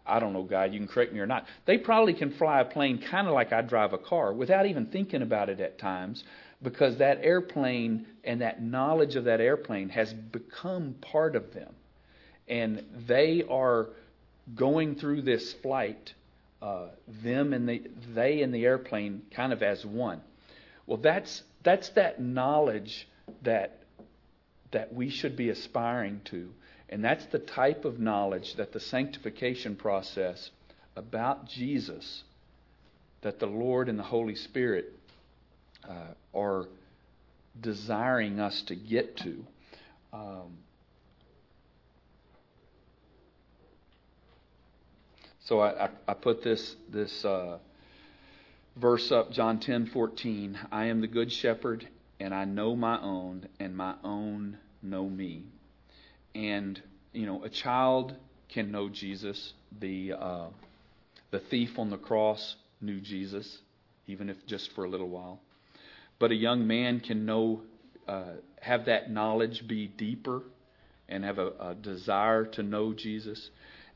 I 0.05 0.19
don't 0.19 0.33
know, 0.33 0.43
God, 0.43 0.73
you 0.73 0.79
can 0.79 0.87
correct 0.89 1.13
me 1.13 1.21
or 1.21 1.25
not. 1.25 1.47
They 1.65 1.77
probably 1.77 2.13
can 2.13 2.31
fly 2.31 2.59
a 2.59 2.65
plane 2.65 3.01
kind 3.01 3.25
of 3.25 3.33
like 3.33 3.53
I 3.53 3.61
drive 3.61 3.93
a 3.93 3.97
car 3.97 4.33
without 4.33 4.65
even 4.65 4.87
thinking 4.87 5.21
about 5.21 5.47
it 5.47 5.61
at 5.61 5.79
times 5.79 6.25
because 6.63 6.97
that 6.97 7.19
airplane 7.21 8.07
and 8.23 8.41
that 8.41 8.61
knowledge 8.61 9.15
of 9.15 9.25
that 9.25 9.41
airplane 9.41 9.89
has 9.89 10.13
become 10.13 10.95
part 11.01 11.35
of 11.35 11.53
them. 11.53 11.73
And 12.47 12.83
they 13.07 13.43
are 13.49 13.89
going 14.55 14.95
through 14.95 15.21
this 15.21 15.53
flight, 15.61 16.13
uh, 16.61 16.87
them 17.23 17.53
and 17.53 17.67
the, 17.67 17.83
they 18.13 18.41
and 18.41 18.53
the 18.53 18.65
airplane 18.65 19.23
kind 19.31 19.53
of 19.53 19.61
as 19.61 19.85
one. 19.85 20.21
Well, 20.85 20.97
that's, 20.97 21.43
that's 21.63 21.89
that 21.89 22.21
knowledge 22.21 23.07
that, 23.43 23.79
that 24.71 24.93
we 24.93 25.09
should 25.09 25.35
be 25.35 25.49
aspiring 25.49 26.21
to 26.25 26.49
and 26.93 27.03
that's 27.03 27.25
the 27.25 27.39
type 27.39 27.85
of 27.85 27.99
knowledge 27.99 28.55
that 28.57 28.71
the 28.71 28.79
sanctification 28.79 29.75
process 29.75 30.51
about 30.95 31.47
Jesus, 31.47 32.23
that 33.21 33.39
the 33.39 33.47
Lord 33.47 33.89
and 33.89 33.97
the 33.97 34.03
Holy 34.03 34.35
Spirit 34.35 34.93
uh, 35.87 36.37
are 36.37 36.65
desiring 37.59 38.39
us 38.39 38.61
to 38.63 38.75
get 38.75 39.17
to. 39.17 39.45
Um, 40.11 40.57
so 45.45 45.59
I, 45.59 45.85
I, 45.85 45.89
I, 46.07 46.13
put 46.13 46.43
this 46.43 46.75
this 46.89 47.25
uh, 47.25 47.57
verse 48.75 49.11
up, 49.11 49.31
John 49.31 49.59
ten 49.59 49.87
fourteen. 49.87 50.57
I 50.71 50.85
am 50.85 51.01
the 51.01 51.07
good 51.07 51.31
shepherd, 51.31 51.87
and 52.19 52.33
I 52.33 52.45
know 52.45 52.75
my 52.75 53.01
own, 53.01 53.47
and 53.59 53.75
my 53.75 53.95
own 54.03 54.57
know 54.81 55.07
me 55.07 55.45
and 56.35 56.81
you 57.11 57.25
know 57.25 57.43
a 57.43 57.49
child 57.49 58.15
can 58.49 58.71
know 58.71 58.89
Jesus. 58.89 59.53
The 59.79 60.13
uh, 60.13 60.47
the 61.31 61.39
thief 61.39 61.77
on 61.77 61.89
the 61.89 61.97
cross 61.97 62.55
knew 62.81 62.99
Jesus, 62.99 63.59
even 64.07 64.29
if 64.29 64.37
just 64.45 64.73
for 64.73 64.83
a 64.83 64.89
little 64.89 65.09
while. 65.09 65.39
But 66.19 66.31
a 66.31 66.35
young 66.35 66.67
man 66.67 66.99
can 66.99 67.25
know, 67.25 67.61
uh, 68.07 68.33
have 68.61 68.85
that 68.85 69.11
knowledge 69.11 69.67
be 69.67 69.87
deeper, 69.87 70.43
and 71.09 71.23
have 71.23 71.37
a, 71.37 71.51
a 71.59 71.75
desire 71.75 72.45
to 72.45 72.63
know 72.63 72.93
Jesus. 72.93 73.49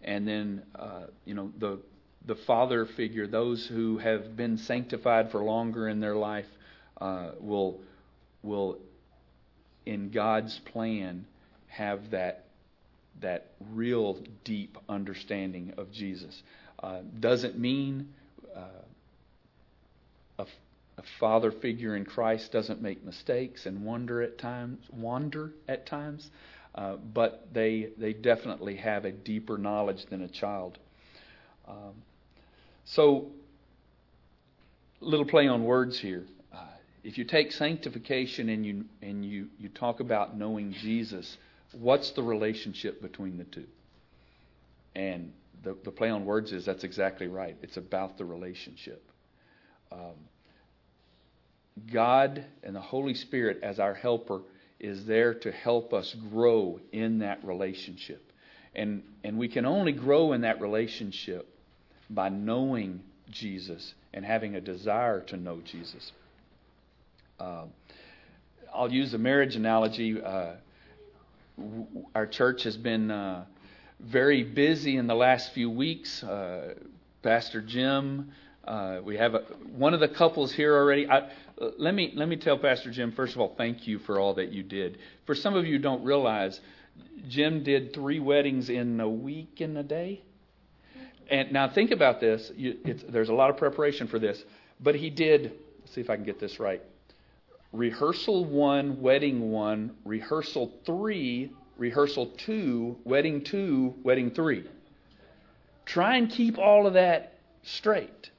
And 0.04 0.28
then 0.28 0.64
uh, 0.76 1.06
you 1.26 1.34
know 1.34 1.52
the 1.58 1.80
the 2.26 2.36
father 2.36 2.86
figure, 2.86 3.26
those 3.26 3.66
who 3.66 3.98
have 3.98 4.36
been 4.36 4.58
sanctified 4.58 5.32
for 5.32 5.42
longer 5.44 5.88
in 5.88 6.00
their 6.00 6.16
life, 6.16 6.46
uh, 7.00 7.32
will 7.40 7.80
will 8.44 8.78
in 9.86 10.12
God's 10.12 10.60
plan 10.60 11.26
have 11.68 12.12
that 12.12 12.46
that 13.22 13.48
real 13.72 14.20
deep 14.44 14.78
understanding 14.88 15.74
of 15.78 15.92
Jesus. 15.92 16.44
Uh, 16.82 17.00
doesn't 17.20 17.58
mean 17.58 18.14
uh, 18.56 18.84
a, 20.98 21.04
father 21.20 21.51
figure 21.51 21.96
in 21.96 22.06
Christ 22.06 22.51
doesn't 22.51 22.82
make 22.82 23.04
mistakes 23.04 23.66
and 23.66 23.84
wander 23.84 24.22
at 24.22 24.38
times, 24.38 24.80
wander 24.92 25.54
at 25.68 25.86
times, 25.86 26.30
uh, 26.75 26.96
but 26.96 27.48
they 27.54 27.89
they 27.98 28.13
definitely 28.13 28.75
have 28.77 29.06
a 29.06 29.12
deeper 29.12 29.58
knowledge 29.58 30.06
than 30.08 30.22
a 30.22 30.27
child. 30.27 30.77
Um, 31.68 31.94
so, 32.86 33.32
little 35.01 35.25
play 35.25 35.48
on 35.48 35.63
words 35.63 36.00
here. 36.00 36.25
Uh, 36.54 36.66
if 37.04 37.18
you 37.18 37.25
take 37.25 37.51
sanctification 37.51 38.50
and 38.50 38.66
you 38.66 38.86
and 39.01 39.25
you 39.25 39.48
you 39.60 39.70
talk 39.70 40.00
about 40.00 40.38
knowing 40.38 40.74
Jesus 40.74 41.38
what's 41.74 42.12
the 42.12 42.24
relationship 42.24 43.01
between 43.01 43.38
the 43.38 43.44
two? 43.46 43.66
And 44.96 45.34
the, 45.63 45.77
the 45.84 45.92
play 45.92 46.10
on 46.10 46.25
words 46.25 46.51
is 46.51 46.66
that's 46.66 46.84
exactly 46.84 47.27
right. 47.27 47.58
It's 47.62 47.77
about 47.77 48.18
the 48.18 48.25
relationship. 48.25 49.04
God 51.91 52.46
and 52.63 52.75
the 52.75 52.82
Holy 52.82 53.13
Spirit, 53.13 53.60
as 53.63 53.79
our 53.79 53.94
helper, 53.94 54.42
is 54.79 55.05
there 55.05 55.33
to 55.33 55.51
help 55.51 55.94
us 55.94 56.16
grow 56.31 56.79
in 56.92 57.20
that 57.20 57.44
relationship. 57.44 58.31
And, 58.75 59.03
and 59.24 59.38
we 59.38 59.48
can 59.48 59.66
only 59.66 59.92
grow 59.92 60.33
in 60.33 60.42
that 60.42 60.62
relationship 60.62 61.48
by 62.09 62.29
knowing 62.29 63.01
Jesus 63.31 63.94
and 64.14 64.24
having 64.24 64.55
a 64.55 64.62
desire 64.62 65.22
to 65.22 65.38
know 65.38 65.62
Jesus. 65.62 66.12
Uh, 67.40 67.66
I'll 68.74 68.92
use 68.92 69.14
a 69.14 69.18
marriage 69.18 69.55
analogy. 69.55 70.22
Uh, 70.22 70.53
our 72.14 72.27
church 72.27 72.64
has 72.64 72.77
been 72.77 73.09
uh, 73.09 73.46
very 74.00 74.44
busy 74.44 74.98
in 74.98 75.07
the 75.07 75.16
last 75.16 75.53
few 75.53 75.70
weeks. 75.70 76.24
Uh, 76.24 76.75
Pastor 77.24 77.62
Jim, 77.62 78.31
uh, 78.68 79.00
we 79.03 79.18
have 79.18 79.34
a, 79.34 79.40
one 79.75 79.94
of 79.94 80.00
the 80.00 80.10
couples 80.10 80.51
here 80.51 80.75
already. 80.75 81.10
I, 81.10 81.30
let 81.77 81.94
me 81.94 82.12
let 82.16 82.27
me 82.27 82.36
tell 82.36 82.58
Pastor 82.58 82.92
Jim 82.92 83.12
first 83.14 83.34
of 83.34 83.42
all, 83.42 83.56
thank 83.58 83.88
you 83.88 84.00
for 84.00 84.20
all 84.20 84.34
that 84.36 84.51
you 84.51 84.64
did. 84.64 84.98
For 85.25 85.36
some 85.36 85.56
of 85.56 85.66
you 85.66 85.80
don't 85.80 86.03
realize, 86.03 86.60
Jim 87.27 87.64
did 87.64 87.94
three 87.94 88.20
weddings 88.20 88.70
in 88.70 89.00
a 89.00 89.10
week 89.10 89.62
and 89.62 89.77
a 89.77 89.84
day. 89.84 90.22
And 91.30 91.51
now 91.51 91.70
think 91.70 91.92
about 91.92 92.20
this. 92.22 92.51
You, 92.56 92.77
there's 93.10 93.30
a 93.30 93.34
lot 93.34 93.50
of 93.50 93.58
preparation 93.58 94.08
for 94.08 94.20
this, 94.20 94.42
but 94.80 94.96
he 94.96 95.10
did. 95.10 95.53
Let's 95.80 95.94
see 95.94 96.01
if 96.01 96.10
I 96.10 96.16
can 96.16 96.25
get 96.25 96.40
this 96.40 96.60
right 96.60 96.82
rehearsal 97.74 98.46
one, 98.46 99.01
wedding 99.01 99.51
one, 99.51 99.96
rehearsal 100.06 100.72
three, 100.86 101.51
rehearsal 101.77 102.27
two, 102.38 102.98
wedding 103.03 103.44
two, 103.44 103.94
wedding 104.03 104.32
three. 104.32 104.66
Try 105.86 106.18
and 106.18 106.30
keep 106.30 106.58
all 106.58 106.88
of 106.88 106.94
that 106.94 107.34
straight. 107.64 108.32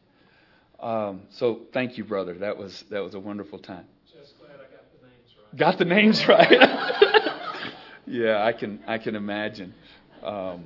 Um, 0.81 1.23
so 1.31 1.63
thank 1.73 1.99
you, 1.99 2.05
brother. 2.05 2.35
That 2.35 2.57
was 2.57 2.85
that 2.91 3.03
was 3.03 3.15
a 3.15 3.21
wonderful 3.21 3.59
time. 3.59 3.87
Just 4.07 4.39
glad 4.39 4.53
I 4.53 4.71
got 4.71 4.85
the 4.93 5.07
names 5.07 5.35
right. 5.37 5.57
Got 5.59 5.79
the 5.79 5.85
names 5.85 6.29
right. 6.29 7.73
yeah, 8.07 8.45
I 8.45 8.53
can 8.53 8.81
I 8.87 8.99
can 8.99 9.17
imagine. 9.17 9.75
Um, 10.23 10.65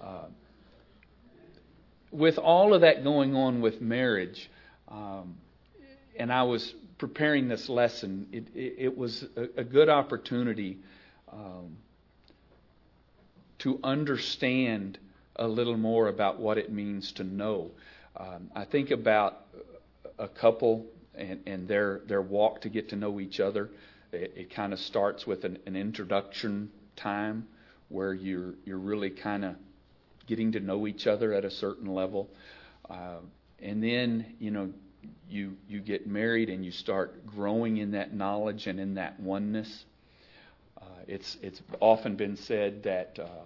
uh, 0.00 0.26
with 2.10 2.38
all 2.38 2.74
of 2.74 2.82
that 2.82 3.02
going 3.02 3.34
on 3.34 3.60
with 3.60 3.80
marriage, 3.80 4.50
um, 4.88 5.36
and 6.16 6.32
I 6.32 6.42
was 6.44 6.74
preparing 6.98 7.48
this 7.48 7.68
lesson, 7.68 8.26
it, 8.32 8.48
it, 8.54 8.74
it 8.78 8.98
was 8.98 9.24
a, 9.36 9.60
a, 9.60 9.64
good 9.64 9.88
opportunity 9.88 10.78
um, 11.32 11.76
to 13.58 13.78
understand 13.84 14.98
a 15.36 15.46
little 15.46 15.76
more 15.76 16.08
about 16.08 16.40
what 16.40 16.58
it 16.58 16.72
means 16.72 17.12
to 17.12 17.24
know. 17.24 17.70
Um, 18.18 18.50
I 18.54 18.64
think 18.64 18.90
about 18.90 19.46
a 20.18 20.26
couple 20.26 20.86
and, 21.14 21.40
and, 21.46 21.68
their 21.68 22.00
their 22.06 22.22
walk 22.22 22.62
to 22.62 22.68
get 22.68 22.88
to 22.88 22.96
know 22.96 23.20
each 23.20 23.38
other. 23.38 23.70
It, 24.12 24.32
it 24.36 24.50
kind 24.50 24.72
of 24.72 24.80
starts 24.80 25.26
with 25.26 25.44
an, 25.44 25.58
an, 25.66 25.76
introduction 25.76 26.70
time 26.96 27.46
where 27.88 28.12
you're 28.12 28.54
you're 28.64 28.78
really 28.78 29.10
kind 29.10 29.44
of 29.44 29.54
getting 30.26 30.52
to 30.52 30.60
know 30.60 30.86
each 30.86 31.06
other 31.06 31.32
at 31.32 31.44
a 31.44 31.50
certain 31.50 31.94
level, 31.94 32.28
uh, 32.90 33.18
and 33.60 33.82
then 33.82 34.34
you 34.40 34.50
know 34.50 34.70
you 35.28 35.56
you 35.68 35.80
get 35.80 36.06
married 36.06 36.50
and 36.50 36.64
you 36.64 36.72
start 36.72 37.24
growing 37.26 37.76
in 37.76 37.92
that 37.92 38.12
knowledge 38.12 38.66
and 38.66 38.80
in 38.80 38.94
that 38.94 39.18
oneness. 39.20 39.84
Uh, 40.80 40.84
it's 41.06 41.36
it's 41.40 41.62
often 41.80 42.16
been 42.16 42.36
said 42.36 42.82
that 42.82 43.18
uh, 43.20 43.44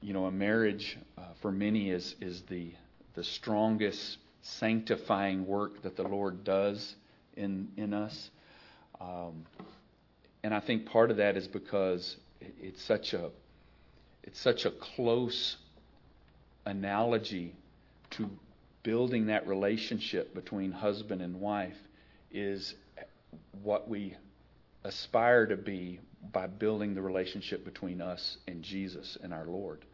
you 0.00 0.14
know 0.14 0.24
a 0.24 0.32
marriage 0.32 0.96
uh, 1.18 1.22
for 1.42 1.52
many 1.52 1.90
is 1.90 2.14
is 2.20 2.42
the 2.48 2.72
the 3.14 3.24
strongest 3.24 4.18
sanctifying 4.42 5.46
work 5.46 5.82
that 5.82 5.96
the 5.96 6.02
Lord 6.02 6.44
does 6.44 6.94
in 7.36 7.68
in 7.76 7.92
us. 7.92 8.30
Um, 9.00 9.46
and 10.42 10.54
I 10.54 10.60
think 10.60 10.86
part 10.86 11.10
of 11.10 11.18
that 11.18 11.36
is 11.36 11.48
because 11.48 12.16
it's 12.40 12.82
such 12.82 13.12
a 13.12 13.30
it's 14.22 14.40
such 14.40 14.64
a 14.64 14.70
close 14.70 15.56
analogy 16.64 17.54
to 18.10 18.28
building 18.82 19.26
that 19.26 19.46
relationship 19.46 20.34
between 20.34 20.72
husband 20.72 21.22
and 21.22 21.40
wife 21.40 21.76
is 22.30 22.74
what 23.62 23.88
we 23.88 24.16
aspire 24.84 25.46
to 25.46 25.56
be 25.56 26.00
by 26.32 26.46
building 26.46 26.94
the 26.94 27.02
relationship 27.02 27.64
between 27.64 28.00
us 28.00 28.38
and 28.46 28.62
Jesus 28.62 29.18
and 29.22 29.32
our 29.32 29.46
Lord. 29.46 29.84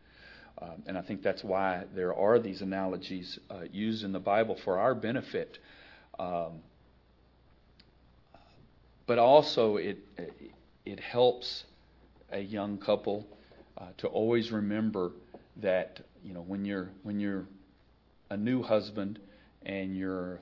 Um, 0.61 0.83
and 0.87 0.97
I 0.97 1.03
think 1.03 1.23
that's 1.23 1.45
why 1.45 1.85
there 1.95 2.15
are 2.15 2.39
these 2.39 2.63
analogies 2.63 3.39
uh, 3.51 3.65
used 3.71 4.05
in 4.05 4.13
the 4.13 4.21
Bible 4.21 4.57
for 4.57 4.79
our 4.79 4.95
benefit. 4.95 5.59
Um, 6.19 6.61
but 9.07 9.19
also, 9.19 9.77
it 9.77 9.99
it 10.85 11.01
helps 11.01 11.65
a 12.33 12.41
young 12.41 12.79
couple 12.79 13.27
uh, 13.77 13.85
to 13.99 14.09
always 14.09 14.51
remember 14.51 15.13
that 15.57 16.01
you 16.25 16.33
know 16.33 16.41
when 16.43 16.65
you're 16.65 16.91
when 17.03 17.21
you're 17.21 17.47
a 18.31 18.37
new 18.37 18.63
husband 18.63 19.19
and 19.65 19.97
you're 19.97 20.41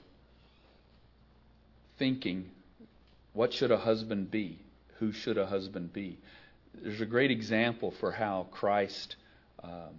thinking, 1.99 2.51
what 3.33 3.53
should 3.53 3.71
a 3.71 3.79
husband 3.79 4.31
be? 4.31 4.59
Who 4.99 5.13
should 5.13 5.39
a 5.39 5.47
husband 5.47 5.93
be? 5.93 6.19
There's 6.75 7.01
a 7.01 7.07
great 7.07 7.31
example 7.31 7.91
for 7.91 8.13
how 8.13 8.47
Christ 8.51 9.17
um, 9.65 9.95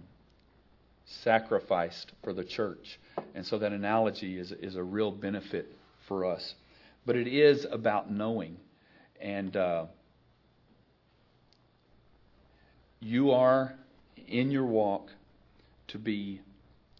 sacrificed 1.04 2.12
for 2.22 2.32
the 2.32 2.44
church. 2.44 2.98
And 3.34 3.44
so 3.44 3.58
that 3.58 3.72
analogy 3.72 4.38
is, 4.38 4.52
is 4.52 4.76
a 4.76 4.82
real 4.82 5.10
benefit 5.10 5.66
for 6.08 6.24
us. 6.24 6.54
But 7.04 7.16
it 7.16 7.28
is 7.28 7.66
about 7.70 8.10
knowing. 8.10 8.56
And 9.20 9.56
uh, 9.56 9.86
you 13.00 13.32
are 13.32 13.74
in 14.26 14.50
your 14.50 14.66
walk 14.66 15.10
to 15.88 15.98
be 15.98 16.40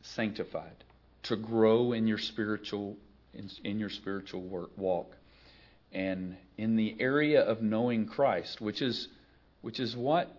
sanctified, 0.03 0.85
to 1.25 1.37
grow 1.37 1.93
in 1.93 2.07
your 2.07 2.19
spiritual 2.19 2.97
in, 3.35 3.51
in 3.65 3.79
your 3.79 3.91
spiritual 3.91 4.41
work, 4.41 4.71
walk. 4.77 5.15
And 5.93 6.37
in 6.57 6.77
the 6.77 6.97
area 6.99 7.43
of 7.43 7.63
knowing 7.63 8.07
Christ, 8.07 8.61
which 8.61 8.83
is 8.83 9.09
which 9.63 9.81
is 9.81 9.97
what 9.97 10.31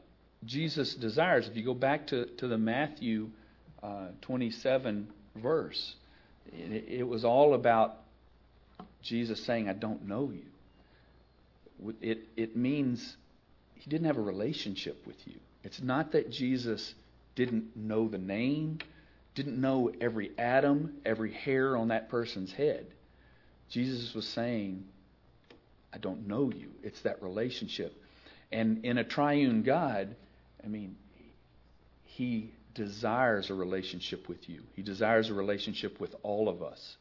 Jesus 0.45 0.93
desires. 0.95 1.47
If 1.47 1.56
you 1.56 1.63
go 1.63 1.73
back 1.73 2.08
to, 2.08 2.26
to 2.38 2.47
the 2.47 2.58
Matthew 2.58 3.30
uh, 3.82 4.08
27 4.21 5.08
verse, 5.36 5.95
it, 6.52 6.86
it 6.88 7.08
was 7.08 7.26
all 7.26 7.54
about 7.54 7.97
Jesus 9.02 9.43
saying, 9.45 9.69
I 9.69 9.73
don't 9.73 10.08
know 10.08 10.32
you. 10.32 11.93
It, 12.02 12.28
it 12.36 12.56
means 12.56 13.17
he 13.76 13.89
didn't 13.89 14.08
have 14.08 14.17
a 14.17 14.21
relationship 14.21 15.06
with 15.06 15.15
you. 15.26 15.36
It's 15.63 15.82
not 15.82 16.12
that 16.13 16.32
Jesus 16.32 16.93
didn't 17.36 17.76
know 17.76 18.08
the 18.08 18.17
name, 18.17 18.80
didn't 19.36 19.60
know 19.60 19.91
every 20.02 20.32
atom, 20.38 20.95
every 21.06 21.32
hair 21.32 21.78
on 21.78 21.89
that 21.89 22.10
person's 22.10 22.52
head. 22.52 22.88
Jesus 23.69 24.13
was 24.13 24.28
saying, 24.28 24.84
I 25.93 25.97
don't 25.97 26.28
know 26.28 26.52
you. 26.52 26.71
It's 26.84 27.02
that 27.02 27.21
relationship. 27.21 27.93
And 28.52 28.84
in 28.86 28.97
a 28.97 29.04
triune 29.04 29.63
God, 29.63 30.15
I 30.63 30.67
mean, 30.67 30.95
He 32.03 32.51
desires 32.73 33.49
a 33.49 33.53
relationship 33.53 34.27
with 34.27 34.47
you. 34.49 34.61
He 34.75 34.81
desires 34.81 35.29
a 35.29 35.33
relationship 35.33 35.99
with 35.99 36.15
all 36.23 36.49
of 36.49 36.61
us. 36.61 36.97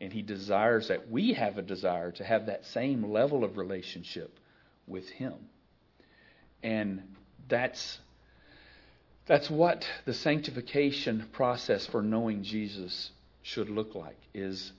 And 0.00 0.12
He 0.12 0.22
desires 0.22 0.88
that 0.88 1.10
we 1.10 1.34
have 1.34 1.58
a 1.58 1.62
desire 1.62 2.12
to 2.12 2.24
have 2.24 2.46
that 2.46 2.64
same 2.66 3.10
level 3.12 3.44
of 3.44 3.56
relationship 3.56 4.38
with 4.86 5.08
Him. 5.08 5.34
And 6.62 7.02
that's 7.48 7.98
that's 9.26 9.50
what 9.50 9.86
the 10.06 10.14
sanctification 10.14 11.28
process 11.32 11.86
for 11.86 12.00
knowing 12.00 12.42
Jesus 12.42 13.10
should 13.42 13.68
look 13.68 13.94
like 13.94 14.16
is 14.32 14.72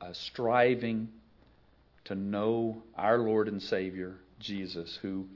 a 0.00 0.12
striving 0.12 1.08
to 2.04 2.16
know 2.16 2.82
our 2.96 3.18
Lord 3.18 3.46
and 3.46 3.62
Savior 3.62 4.16
Jesus 4.40 4.98
who 5.02 5.26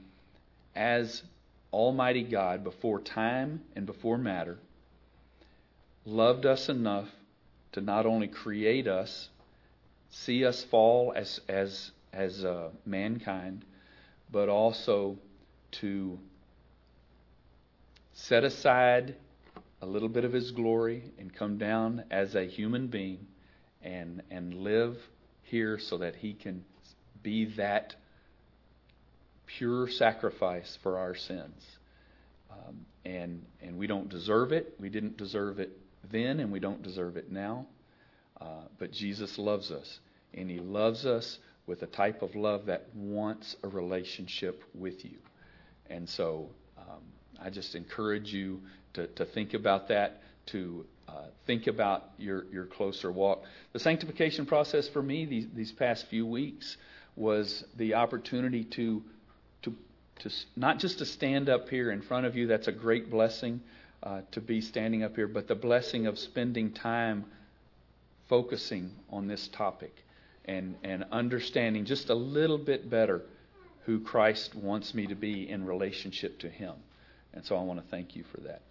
as 0.75 1.23
Almighty 1.73 2.23
God 2.23 2.63
before 2.63 3.01
time 3.01 3.61
and 3.75 3.87
before 3.87 4.17
matter, 4.17 4.59
loved 6.05 6.45
us 6.45 6.69
enough 6.69 7.09
to 7.71 7.81
not 7.81 8.05
only 8.05 8.27
create 8.27 8.87
us, 8.87 9.29
see 10.11 10.45
us 10.45 10.63
fall 10.63 11.11
as 11.15 11.41
as 11.49 11.91
as 12.13 12.45
uh, 12.45 12.69
mankind, 12.85 13.65
but 14.31 14.49
also 14.49 15.17
to 15.71 16.19
set 18.13 18.43
aside 18.43 19.15
a 19.81 19.85
little 19.85 20.09
bit 20.09 20.23
of 20.23 20.31
His 20.31 20.51
glory 20.51 21.11
and 21.17 21.33
come 21.33 21.57
down 21.57 22.03
as 22.11 22.35
a 22.35 22.45
human 22.45 22.87
being 22.87 23.25
and 23.81 24.21
and 24.29 24.53
live 24.53 24.97
here 25.41 25.79
so 25.79 25.97
that 25.97 26.15
He 26.17 26.33
can 26.33 26.63
be 27.23 27.45
that 27.55 27.95
pure 29.45 29.87
sacrifice 29.87 30.77
for 30.83 30.97
our 30.97 31.15
sins. 31.15 31.63
Um, 32.51 32.85
and, 33.05 33.45
and 33.61 33.77
we 33.77 33.87
don't 33.87 34.09
deserve 34.09 34.51
it. 34.51 34.75
We 34.79 34.89
didn't 34.89 35.17
deserve 35.17 35.59
it 35.59 35.77
then, 36.11 36.39
and 36.39 36.51
we 36.51 36.59
don't 36.59 36.81
deserve 36.83 37.17
it 37.17 37.31
now. 37.31 37.65
Uh, 38.39 38.63
but 38.79 38.91
Jesus 38.91 39.37
loves 39.37 39.71
us, 39.71 39.99
and 40.33 40.49
He 40.49 40.59
loves 40.59 41.05
us 41.05 41.39
with 41.65 41.81
a 41.81 41.87
type 41.87 42.21
of 42.21 42.35
love 42.35 42.65
that 42.65 42.87
wants 42.93 43.55
a 43.63 43.67
relationship 43.67 44.63
with 44.73 45.05
you. 45.05 45.17
And 45.89 46.09
so 46.09 46.49
um, 46.77 47.03
I 47.41 47.49
just 47.49 47.75
encourage 47.75 48.33
you 48.33 48.61
to, 48.93 49.07
to 49.07 49.25
think 49.25 49.53
about 49.53 49.87
that, 49.87 50.21
to 50.47 50.85
uh, 51.07 51.27
think 51.45 51.67
about 51.67 52.03
your, 52.17 52.45
your 52.51 52.65
closer 52.65 53.11
walk. 53.11 53.43
The 53.71 53.79
sanctification 53.79 54.45
process 54.45 54.87
for 54.89 55.01
me 55.01 55.25
these, 55.25 55.45
these 55.53 55.71
past 55.71 56.07
few 56.09 56.25
weeks 56.25 56.77
was 57.15 57.63
the 57.77 57.93
opportunity 57.93 58.63
to 58.63 59.03
to 60.19 60.29
not 60.55 60.79
just 60.79 60.99
to 60.99 61.05
stand 61.05 61.49
up 61.49 61.69
here 61.69 61.91
in 61.91 62.01
front 62.01 62.25
of 62.25 62.35
you. 62.35 62.47
That's 62.47 62.67
a 62.67 62.71
great 62.71 63.09
blessing 63.09 63.61
uh, 64.01 64.21
to 64.31 64.41
be 64.41 64.61
standing 64.61 65.03
up 65.03 65.15
here, 65.15 65.27
but 65.27 65.47
the 65.47 65.55
blessing 65.55 66.07
of 66.07 66.19
spending 66.19 66.71
time 66.71 67.25
focusing 68.29 68.91
on 69.09 69.27
this 69.27 69.47
topic 69.49 69.93
and 70.45 70.75
and 70.83 71.05
understanding 71.11 71.85
just 71.85 72.09
a 72.09 72.15
little 72.15 72.57
bit 72.57 72.89
better 72.89 73.21
who 73.85 73.99
Christ 73.99 74.55
wants 74.55 74.93
me 74.93 75.07
to 75.07 75.15
be 75.15 75.49
in 75.49 75.65
relationship 75.65 76.39
to 76.39 76.49
Him. 76.49 76.73
And 77.33 77.45
so 77.45 77.57
I 77.57 77.63
want 77.63 77.83
to 77.83 77.89
thank 77.89 78.15
you 78.15 78.23
for 78.23 78.41
that. 78.41 78.61